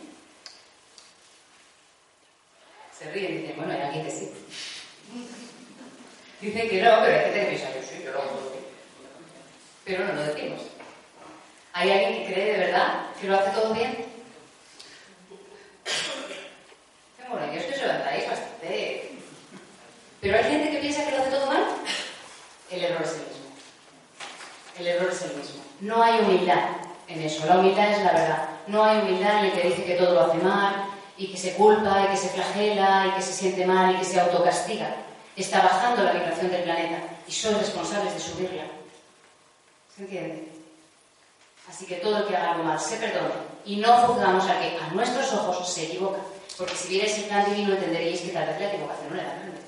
[2.97, 4.31] Se ríen y dicen, bueno, hay alguien que sí.
[6.41, 8.51] Dicen que no, pero hay gente que piensa, yo sí, yo lo hago.
[9.85, 10.61] Pero no lo decimos.
[11.73, 14.05] ¿Hay alguien que cree de verdad que lo hace todo bien?
[17.29, 19.11] Bueno, yo es que os levantáis bastante.
[20.21, 21.63] ¿Pero hay gente que piensa que lo hace todo mal?
[22.71, 23.45] El error es el mismo.
[24.79, 25.61] El error es el mismo.
[25.81, 26.69] No hay humildad
[27.07, 27.45] en eso.
[27.45, 28.49] La humildad es la verdad.
[28.67, 30.85] No hay humildad en el que dice que todo lo hace mal,
[31.17, 34.05] y que se culpa, y que se flagela, y que se siente mal, y que
[34.05, 34.95] se autocastiga.
[35.35, 38.63] Está bajando la vibración del planeta y sois responsables de subirla.
[39.95, 40.47] ¿Se entiende?
[41.69, 43.33] Así que todo el que haga algo mal se perdone
[43.65, 46.19] y no juzgamos a que a nuestros ojos se equivoca.
[46.57, 49.59] Porque si vierais el plan divino entenderíais que tal vez la equivocación no era grande.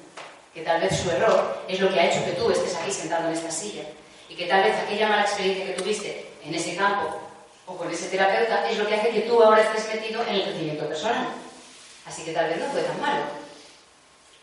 [0.54, 3.28] Que tal vez su error es lo que ha hecho que tú estés aquí sentado
[3.28, 3.84] en esta silla.
[4.30, 7.20] Y que tal vez aquella mala experiencia que tuviste en ese campo
[7.66, 10.44] o con ese terapeuta es lo que hace que tú ahora estés metido en el
[10.44, 11.28] crecimiento personal.
[12.06, 13.24] Así que tal vez no fue tan malo.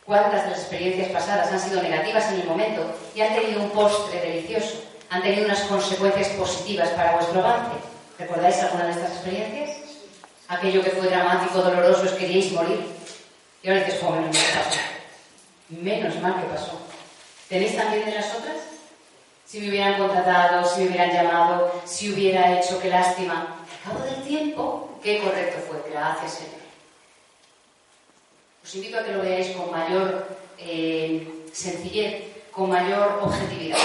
[0.05, 3.71] ¿Cuántas de las experiencias pasadas han sido negativas en el momento y han tenido un
[3.71, 4.83] postre delicioso?
[5.09, 7.77] ¿Han tenido unas consecuencias positivas para vuestro avance?
[8.19, 9.74] ¿Recordáis alguna de estas experiencias?
[10.55, 12.81] Aquello que fue dramático, doloroso, os queríais morir.
[13.63, 14.81] Y ahora dices, joven, menos mal que pasó.
[15.69, 16.81] Menos mal que pasó.
[17.49, 18.57] ¿Tenéis también de las otras?
[19.45, 23.57] Si me hubieran contratado, si me hubieran llamado, si hubiera hecho, qué lástima.
[23.85, 25.91] Al cabo del tiempo, qué correcto fue.
[25.91, 26.65] Gracias, Señor.
[28.63, 30.27] Os invito a que lo veáis con mayor
[30.59, 33.79] eh, sencillez, con mayor objetividad.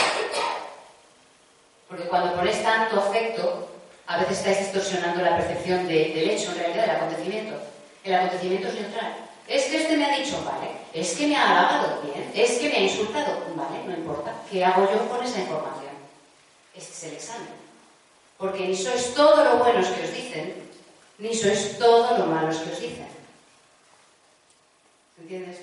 [1.88, 3.70] Porque cuando ponéis tanto afecto,
[4.10, 7.56] a veces estáis distorsionando la percepción de- del hecho, en realidad, del acontecimiento.
[8.04, 9.14] El acontecimiento es neutral.
[9.48, 10.72] Es que este me ha dicho, vale.
[10.94, 12.32] Es que me ha halagado, bien.
[12.34, 14.34] Es que me ha insultado, vale, no importa.
[14.50, 15.94] ¿Qué hago yo con esa información?
[16.76, 17.50] Este es el examen.
[18.40, 20.56] Porque ni sois todo lo buenos que os dicen,
[21.20, 23.08] ni sois todo lo malos que os dicen.
[25.22, 25.58] ¿Entiendes?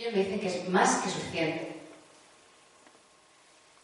[0.00, 1.76] Ellos me dicen que es más que suficiente.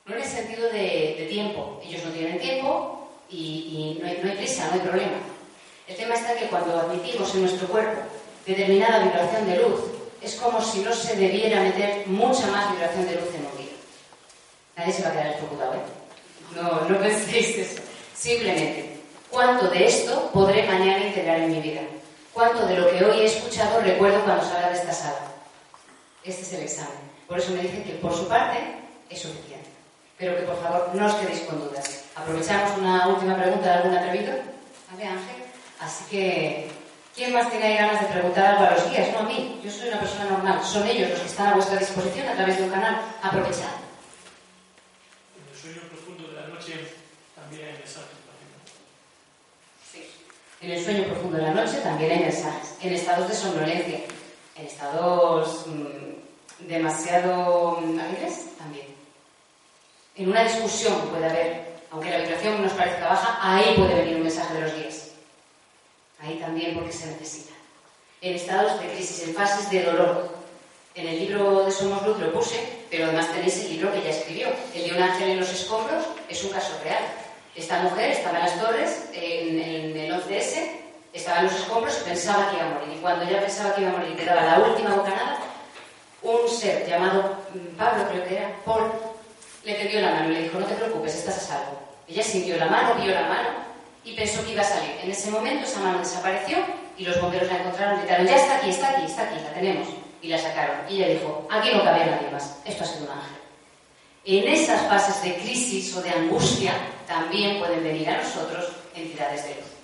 [0.06, 1.78] No en el sentido de, tiempo.
[1.84, 5.18] Ellos no tienen tiempo y, no, hay, prisa, no hay problema.
[5.86, 8.00] El tema está que cuando admitimos en nuestro cuerpo
[8.46, 9.80] determinada vibración de luz,
[10.22, 13.76] es como si no se debiera meter mucha más vibración de luz en un día.
[14.74, 15.78] Nadie se va a quedar electrocutado, ¿eh?
[16.54, 17.82] No, no penséis eso.
[18.14, 19.00] Simplemente,
[19.30, 21.82] ¿cuánto de esto podré mañana integrar en mi vida?
[22.32, 25.35] ¿Cuánto de lo que hoy he escuchado recuerdo cuando salga de esta sala?
[26.26, 27.06] Este es el examen.
[27.28, 28.58] Por eso me dicen que por su parte
[29.08, 29.68] es suficiente.
[30.18, 32.04] Pero que por favor no os quedéis con dudas.
[32.16, 34.32] Aprovechamos una última pregunta de algún atrevido.
[34.90, 35.42] ¿Vale, Ángel?
[35.78, 36.68] Así que,
[37.14, 39.12] ¿quién más tiene ganas de preguntar algo a los guías?
[39.12, 39.60] No a mí.
[39.62, 40.64] Yo soy una persona normal.
[40.64, 43.00] Son ellos los que están a vuestra disposición a través de un canal.
[43.22, 43.76] Aprovechad.
[45.36, 46.72] En el sueño profundo de la noche
[47.36, 48.16] también hay mensajes.
[49.92, 50.10] Sí.
[50.60, 52.74] En el sueño profundo de la noche también hay mensajes.
[52.82, 54.00] En estados de somnolencia.
[54.58, 58.86] En estados mm, demasiado mm, alegres también.
[60.16, 64.22] En una discusión puede haber, aunque la vibración nos parezca baja, ahí puede venir un
[64.22, 65.10] mensaje de los guías.
[66.20, 67.52] Ahí también porque se necesita.
[68.22, 70.34] En estados de crisis, en fases de dolor.
[70.94, 72.58] En el libro de Somos Luz lo puse,
[72.90, 74.48] pero además tenéis el libro que ella escribió.
[74.74, 77.04] El de un ángel en los escombros es un caso real.
[77.54, 80.85] Esta mujer estaba en las torres, en, en el 11S,
[81.16, 82.96] estaba en los escombros y pensaba que iba a morir.
[82.96, 85.38] Y cuando ya pensaba que iba a morir y quedaba la última bocanada,
[86.22, 88.90] un ser llamado mm, Pablo, creo que era, Paul,
[89.64, 91.80] le tendió la mano y le dijo, no te preocupes, estás a salvo.
[92.08, 93.48] Ella sintió la mano, vio la mano
[94.04, 94.92] y pensó que iba a salir.
[95.02, 96.58] En ese momento esa mano desapareció
[96.96, 99.52] y los bomberos la encontraron y gritaron, ya está aquí, está aquí, está aquí, la
[99.52, 99.88] tenemos.
[100.22, 100.76] Y la sacaron.
[100.88, 103.36] Y ella dijo, aquí no cabía nadie más, esto ha sido un ángel.
[104.24, 106.72] En esas fases de crisis o de angustia
[107.06, 109.75] también pueden venir a nosotros entidades de luz.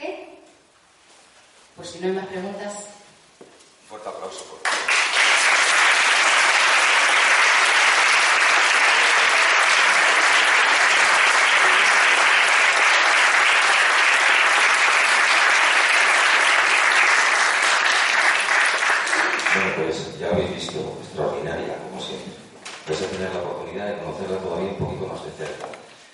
[0.00, 0.06] ¿Ok?
[1.76, 2.74] Pues si no hay más preguntas,
[3.82, 4.44] Un fuerte aplauso.
[4.44, 4.60] Por...
[19.52, 22.32] Bueno, pues ya habéis visto, extraordinaria, como siempre.
[22.86, 25.66] Vais a tener la oportunidad de conocerla todavía un poquito más de cerca,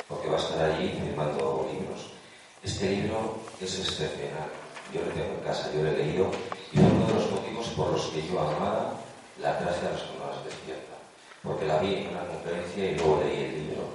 [0.08, 2.12] porque va a estar allí firmando libros.
[2.62, 4.50] Este libro es excepcional.
[4.92, 6.30] Yo lo tengo en casa, yo lo he leído
[6.72, 8.94] y fue uno de los motivos por los que yo amada
[9.40, 10.94] la traje a las jornadas despierta.
[11.42, 13.88] Porque la vi en una conferencia y luego leí el libro.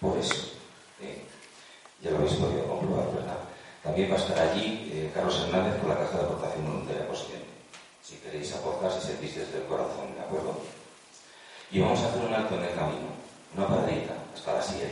[0.00, 0.52] Por eso.
[1.00, 1.24] ¿eh?
[2.02, 3.38] Ya lo habéis podido comprobar, ¿verdad?
[3.82, 7.46] También va a estar allí eh, Carlos Hernández con la caja de aportación voluntaria consciente.
[8.02, 10.60] Si queréis aportar, si sentís desde el corazón, ¿de acuerdo?
[11.70, 13.08] Y vamos a hacer un alto en el camino,
[13.56, 14.88] una paradita hasta las 7.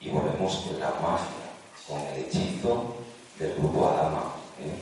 [0.00, 1.46] Y volvemos en la magia,
[1.88, 2.96] con el hechizo
[3.38, 4.32] del grupo Adama.
[4.60, 4.78] ¿eh?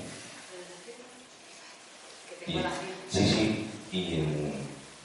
[2.47, 2.61] Y-
[3.11, 4.53] sí, sí, y mm,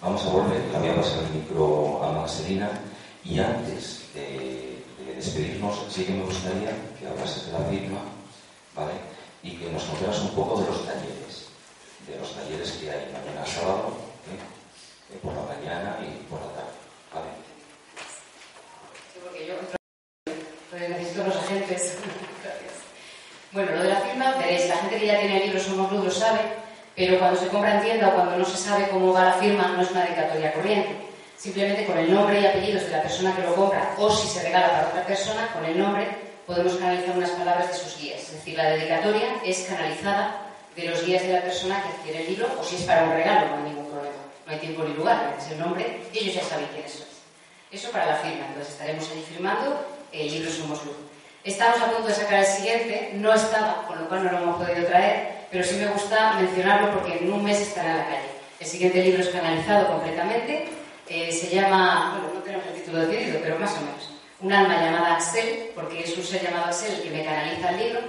[0.01, 2.69] vamos a volver, la voy a pasar el micro a Marcelina.
[3.23, 7.99] Y antes de, de despedirnos, sí que me gustaría que hablases de la firma,
[8.75, 8.93] ¿vale?
[9.43, 11.47] Y que nos contaras un poco de los talleres,
[12.07, 13.93] de los talleres que hay mañana sábado,
[14.31, 15.13] ¿eh?
[15.13, 16.71] Eh, por la mañana y por la tarde,
[17.13, 17.29] ¿vale?
[19.13, 19.55] Sí, porque yo
[20.69, 21.97] pues necesito los agentes.
[23.51, 26.05] Bueno, lo de la firma, veréis, la gente que ya tiene el libro Somos Luz
[26.05, 26.39] lo sabe,
[26.95, 29.69] pero cuando se compra en tienda o cuando no se sabe cómo va la firma,
[29.75, 30.95] no es una dedicatoria corriente.
[31.35, 34.43] Simplemente con el nombre y apellidos de la persona que lo compra, o si se
[34.43, 36.07] regala para otra persona, con el nombre
[36.45, 38.21] podemos canalizar unas palabras de sus guías.
[38.21, 40.41] Es decir, la dedicatoria es canalizada
[40.75, 43.13] de los guías de la persona que adquiere el libro, o si es para un
[43.13, 44.15] regalo, no hay ningún problema.
[44.45, 47.09] no hay tiempo ni lugar, es el nombre y ellos ya saben quiénes sois.
[47.71, 51.08] Eso para la firma, entonces estaremos allí firmando el libro Somos Luz.
[51.43, 54.61] Estamos a punto de sacar el siguiente, no estaba, con lo cual no lo hemos
[54.61, 58.29] podido traer, pero sí me gusta mencionarlo porque en un mes estará en la calle.
[58.59, 60.67] El siguiente libro es canalizado completamente,
[61.07, 64.09] eh, se llama, bueno, no tenemos el título decidido, pero más o menos,
[64.41, 67.77] Un alma llamada Axel, porque es un ser llamado Axel el que me canaliza el
[67.77, 67.99] libro,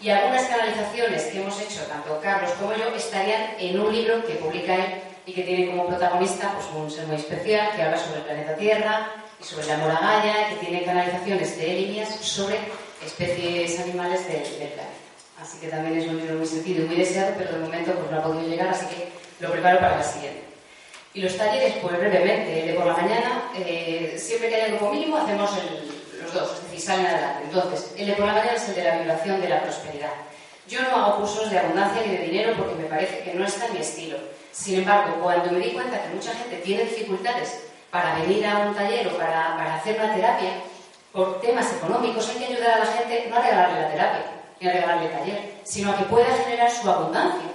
[0.00, 4.34] y algunas canalizaciones que hemos hecho, tanto Carlos como yo, estarían en un libro que
[4.34, 4.94] publica él
[5.26, 8.56] y que tiene como protagonista pues, un ser muy especial que habla sobre el planeta
[8.56, 12.58] Tierra sobre la Moragaya, que tiene canalizaciones de mías sobre
[13.04, 15.04] especies animales del, del planeta.
[15.40, 18.10] Así que también es un libro muy sentido y muy deseado, pero de momento pues,
[18.10, 19.08] no ha podido llegar, así que
[19.40, 20.42] lo preparo para la siguiente.
[21.12, 25.18] Y los talleres, pues brevemente, de por la mañana, eh, siempre que haya grupo mínimo,
[25.18, 25.50] hacemos
[26.22, 27.44] los dos, es decir, salen adelante.
[27.44, 30.12] Entonces, el de por la mañana es el de la vibración de la prosperidad.
[30.66, 33.66] Yo no hago cursos de abundancia ni de dinero porque me parece que no está
[33.66, 34.16] en mi estilo.
[34.50, 37.64] Sin embargo, cuando me di cuenta que mucha gente tiene dificultades
[37.94, 40.50] para venir a un taller o para, hacer una terapia,
[41.12, 44.24] por temas económicos hay que ayudar a la gente no a regalarle la terapia
[44.58, 47.48] ni a regalarle el taller, sino a que pueda generar su abundancia.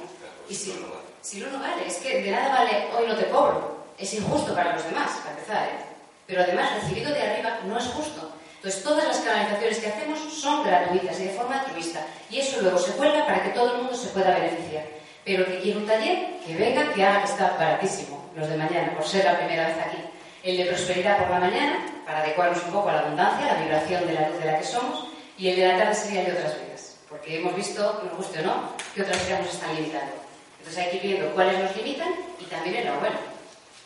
[0.47, 0.73] Y si,
[1.19, 1.85] si no, no vale.
[1.85, 3.83] Es que de nada vale hoy no te cobro.
[3.97, 5.83] Es injusto para los demás, para empezar, ¿eh?
[6.25, 8.31] Pero además, recibido de arriba no es justo.
[8.55, 11.99] Entonces, todas las canalizaciones que hacemos son gratuitas y de forma altruista.
[12.29, 14.85] Y eso luego se cuelga para que todo el mundo se pueda beneficiar.
[15.25, 18.23] Pero que quiere un taller, que venga, que haga, que está baratísimo.
[18.37, 20.08] Los de mañana, por ser la primera vez aquí.
[20.43, 23.61] El de prosperidad por la mañana, para adecuarnos un poco a la abundancia, a la
[23.61, 25.07] vibración de la luz de la que somos.
[25.37, 26.95] Y el de la tarde sería el de otras vidas.
[27.09, 30.13] Porque hemos visto, nos guste o no, que otras vidas nos están limitando.
[30.59, 33.19] Entonces hay que ir viendo cuáles nos limitan y también en la buena.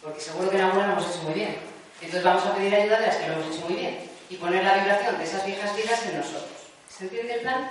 [0.02, 1.56] Porque seguro que en la buena lo hemos hecho muy bien.
[2.02, 4.00] Entonces vamos a pedir ayuda de las que lo hemos hecho muy bien.
[4.30, 6.52] Y poner la vibración de esas viejas vidas en nosotros.
[6.90, 7.70] ¿Se entiende el plan?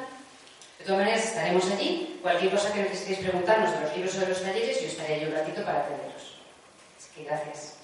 [0.78, 2.18] De todas maneras, estaremos allí.
[2.22, 5.24] Cualquier cosa que necesitéis preguntarnos de los libros o de los talleres, yo estaré allí
[5.26, 6.36] un ratito para atenderos.
[6.98, 7.81] Así que gracias.